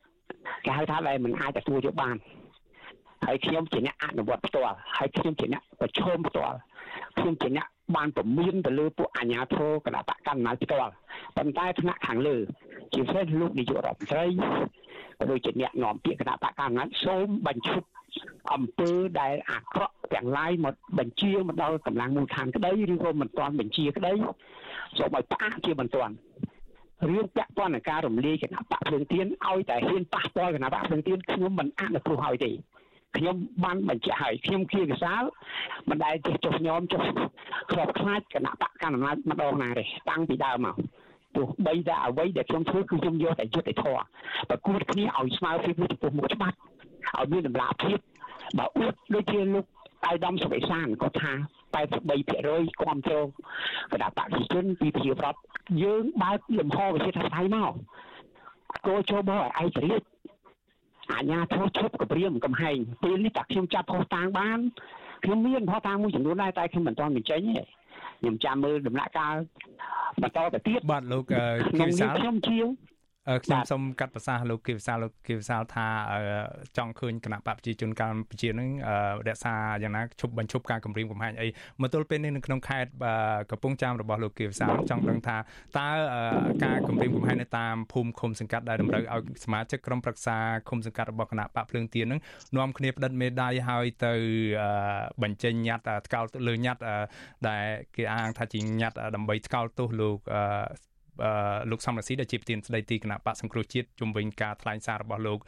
[0.65, 2.15] គេហៅថាដែលមិនអាចទទួលយកបាន
[3.25, 6.57] ហើយខ្ញុំជាអ្នកអនុវត្តផ្ទាល់ហើយខ្ញុំជាអ្នកប្រឈមផ្ទាល់
[7.17, 10.91] ខ្ញុំជាអ្នកបានពមៀនទៅលើពួកអាជ្ញាធរគណៈបកកណ្ដាលផ្ទាល់
[11.37, 12.37] ប៉ុន្តែថ្នាក់ខាងលើ
[12.93, 14.25] ជាពិសេសលោកនាយករដ្ឋមន្ត្រី
[15.19, 17.87] ក៏ដូចជាអ្នកនាំពាក្យគណៈបកកណ្ដាលសូមបញ្ឈប់
[18.53, 24.13] អំពើដែលអាក្រក់ ទាំងឡាយមកបញ្ជាមកដល់កម្លាំងមូលដ្ឋានក្តីឬក៏មិនទាន់បញ្ជាក្តី
[24.97, 26.13] សូមឲ្យផ្អាកជាបន្ទាន់
[27.09, 32.51] រឿងពាក់ព័ន្ធនឹងការរំលាយគណៈបកភ្លើងទៀនឲ្យតែហ៊ានប៉ះពាល់គណៈបកភ្លើងទៀនខ្ញុំមិនអនុគ្រោះឲ្យទេ
[33.17, 35.23] ខ្ញុំបានបញ្ជាក់ឲ្យខ្ញុំគៀកសាល
[35.89, 37.01] មិនដែលចេះចុះញោមចុះ
[37.71, 40.75] ខ្លោបខ្លាចគណៈបកកណ្ដាលអំណាចម្ដងណាទេតាំងពីដើមមក
[41.35, 44.03] ទោះបីតែអ្វីដែលខ្ញុំធ្វើគឺខ្ញុំយកតែយុត្តិធម៌
[44.49, 46.57] ប្រគួតគ្នាឲ្យស្មើភាពចំពោះមុខច្បាប់
[47.17, 47.97] ឲ្យមានតម្លាភាព
[48.57, 49.65] បើអួតដូចជាលោក
[50.05, 51.33] អាយដាមសុវេសានគាត់ថា
[51.73, 53.27] 83%គ្រប់គ្រង
[53.91, 55.39] គណៈបព្វជិជនពីប្រជាប្រដ្ឋ
[55.83, 57.73] យើងបើកលំហវិជាថាស្អីមក
[58.87, 60.05] គោចូលមកឲ្យឯករាជ្យ
[61.13, 64.59] អាញាធរឈប់កព្រាមកំហែងពេលនេះតាខ្ញុំចាប់ផុសតាងបាន
[65.23, 67.63] ខ្ញុំមានផុសតាងមួយចំនួនដែរតែខ្ញុំមិនទាន់បញ្ចេញទេ
[68.19, 69.35] ខ្ញុំចាំមើលដំណាក់កាល
[70.21, 72.57] បន្តទៅទៀតបាទលោកគីវិសាលខ្ញុំជា
[73.45, 75.87] ខ្ញុំសូមកាត់ប្រសាសន៍លោកគីវិសាលលោកគីវិសាលថា
[76.77, 78.69] ចង់ឃើញគណៈបកប្រជាជនកម្ពុជានឹង
[79.27, 81.47] រក្សាយ៉ាងណាឈប់បញ្ឈប់ការគម្រាមកំហែងអី
[81.81, 82.91] មកទល់ពេលនេះនៅក្នុងខេត្ត
[83.51, 85.37] កំពង់ចាមរបស់លោកគីវិសាលចង់ដឹងថា
[85.77, 85.87] តើ
[86.63, 90.37] ការគម្រាមកំហែងនៅតាមភូមិឃុំសង្កាត់ដែលតម្រូវឲ្យសមាជិកក្រុមប្រឹក្សា
[90.69, 92.19] ឃុំសង្កាត់របស់គណៈបកភ្លើងទៀននឹង
[92.57, 94.13] នាំគ្នាផ្តិតមេដាយឲ្យទៅ
[95.23, 96.83] បញ្ចេញញត្តិថ្កោលលើញត្តិ
[97.47, 97.65] ដែល
[97.95, 100.17] គេអាងថាជាញត្តិដើម្បីថ្កោលទោសលោក
[101.71, 105.39] លោកសំរាសីដែលជាប្រធានស្ដីទីគណៈបកសង្គ្រោះជាតិជំវិញការថ្លែងសាររបស់លោក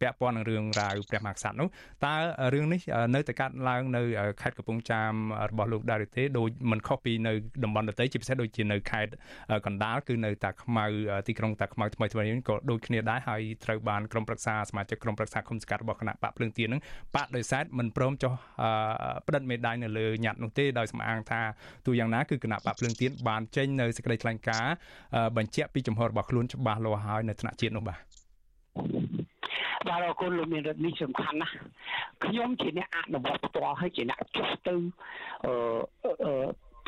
[0.00, 1.68] ពាក់ព័ន្ធនឹងរឿងរ៉ាវព្រះមហាក្សត្រនោះ
[2.04, 2.14] តើ
[2.54, 2.80] រឿងនេះ
[3.14, 4.02] នៅតែកាត់ឡើងនៅ
[4.42, 5.12] ខេត្តកំពង់ចាម
[5.50, 7.32] របស់លោកដែរទេដោយមិនខុសពីនៅ
[7.64, 9.12] តំបន់ដទៃជាពិសេសដូចជានៅខេត្ត
[9.66, 10.84] កណ្ដាលគឺនៅតាខ្មៅ
[11.28, 16.80] ទីក្រុងតាខ្មៅថ្មីថ្មីនេះក៏ដូចគ្នាដែរហើយត្រូវបានក្រុមប្រឹក្សាសមាជិកក្រុមប្រឹក្សាគុំសង្កាត់របស់គណៈបកភ្លើងទៀននឹង
[17.14, 18.32] បាក់ដោយសារមិនព្រមចុះ
[19.26, 21.40] ផ្តិតមេដាយនៅលើញត្តិនោះទេដោយសំអាងថា
[21.86, 24.74] ទូយ៉ាងណាគឺគណៈបកភ្លើងទៀនបានចេញនៅសេចក្តីថ្លែងការណ៍
[25.36, 27.98] បញ្ជាក់ពីចំហរបស់ខ្លួនច្បាស់លាស់ហើយនៅថ្នាក់ជាតិនោះបាទ
[29.88, 31.54] បាទអរគុណលោកមានរដ្ឋនេះសំខាន់ណាស់
[32.24, 34.74] ខ្ញុំជាអ្នកអនុវត្តផ្ទាល់ហើយជាអ្នកចុះទៅ
[35.44, 36.32] អឺ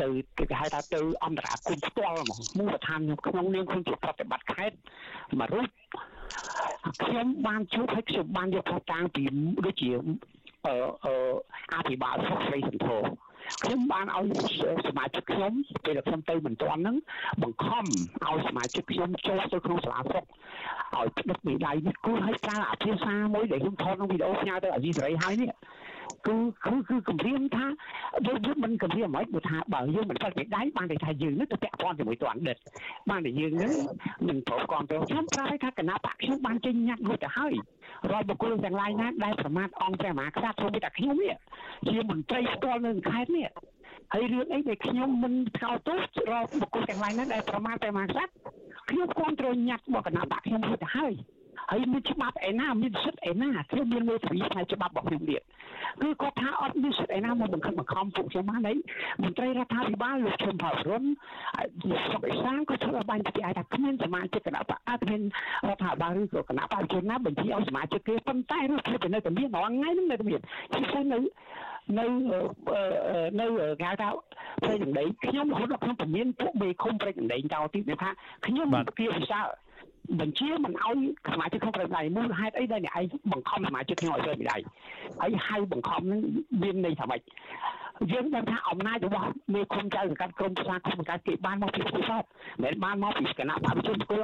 [0.01, 0.09] ទៅ
[0.39, 4.77] គេហៅថាទៅអន្តរាគមផ្ទាល់ហ្មងមូលដ្ឋានខ្ញុំក្នុងនាមខ្ញុំជាប្រតិបត្តិខេត្ត
[5.41, 5.69] មួយរូប
[7.05, 9.23] ខ្ញុំបានជួបហើយខ្ញុំបានយកផ្តាំងពី
[9.65, 9.91] ដូចជា
[10.67, 10.75] អឺ
[11.75, 12.99] អភិបាលសុខស្រីសន្ធោ
[13.63, 14.27] ខ្ញុំបានឲ្យ
[14.87, 15.53] សមាជិកខ្ញុំ
[15.85, 16.97] ពេលខ្ញុំទៅមិនទាន់ហ្នឹង
[17.43, 17.87] បង្ខំ
[18.27, 20.25] ឲ្យសមាជិកខ្ញុំចូលទៅក្នុងសាលាសុខ
[20.97, 25.51] ឲ្យផ្ដិតមេដៃនេះគួរឲ្យប្រើអភាសាមួយដែលខ្ញុំថតក្នុងវីដេអូផ្ញើទៅអាស៊ីសេរីហើយនេះ
[26.27, 26.37] គឺ
[26.67, 27.67] គឺគឺគម្រាមថា
[28.27, 32.57] យើងយើងមិនគម្រាមមិនមកថាបើយើងមិនផ្ដិតមេដៃបានតែថាយើងនេះទៅពាក់ព័ន្ធជាមួយទៅអតីត
[33.11, 33.73] បានតែយើងនឹង
[34.29, 37.55] មិនព្រមគ្រប់គ្រងខ្ញុំប្រើថាគណៈបកខ្ញុំបានចេញញត្តិរួចទៅហើយ
[38.11, 41.37] រាល់បុគ្គលទាំងឡាយណាដែលប្រមាថអង្គព្រះមហាក្សត្រសូមតែខ្ញុំនេះ
[41.89, 43.49] ជាមន្ត្រីផ្ទាល់នៅខេត្តនេះ
[44.13, 48.31] ហើយរឿងអីដែលខ្ញុំមិនថ្កោលទោសរាល់បុគ្គលទាំងឡាយណាដែលប្រមាថព្រះមហាក្សត្រ
[48.91, 51.13] ខ្ញុំគ្រប់គ្រងញត្តិរបស់គណៈបកខ្ញុំរួចទៅហើយ
[51.71, 55.43] ហើយមានច្បាប់ឯណាមានសិទ្ធិឯណាខ្ញុំមានមេធាវីផ្នែកច្បាប់របស់ខ្ញុំទៀត
[56.03, 58.75] គឺគាត់ថាអត់មានសិទ្ធិឯណាមកបង្ខិតបង្ខំពួកខ្ញុំបានអី
[59.23, 61.05] មន្ត្រីរដ្ឋាភិបាលលោកឈឹមផលរុន
[61.91, 65.23] លោកសុកអេសានក៏ធ្វើឲ្យបានជាអាចថាគ្មានសមាជិកគណៈបកអត់មាន
[65.69, 70.41] រដ្ឋាភិបាលឬក៏គណៈបកជនណាបញ្ជាឲ្យសមាជិកគេប៉ុន្តែរូបភាពនៅតែមានរាល់ថ្ងៃហ្នឹងនៅតែមាន
[70.73, 71.19] ជាពិសេសនៅ
[71.99, 72.05] នៅ
[73.41, 73.47] នៅ
[73.81, 74.09] គេហៅថា
[74.63, 78.11] ព្រៃចម្ដីខ្ញុំរហូតដល់ខ្ញុំពមៀនពួកមេឃុំព្រៃចម្ដីចោលទៀតថា
[78.47, 78.69] ខ្ញុំ
[78.99, 79.47] ជាវិសាល
[80.21, 80.99] បញ្ជាមិនឲ្យ
[81.33, 84.57] សមាជិកក្នុងប្រដៃមូលហេតុអីដែលអ្នកឯងបង្ខំសមាជិកខ្ញុំឲ្យធ្វើដៃ
[85.21, 86.21] ហើយហៅបង្ខំនឹង
[86.63, 87.21] មានន័យថាម៉េច
[88.13, 92.29] យើងដឹងថាអំណាចរបស់មេឃុំចៅសង្កាត់ក្រមផ្សារគុំសង្កាត់គេបានមកពីពិសោធន៍
[92.63, 94.21] មិនបានមកពីគណៈបព្វជិជន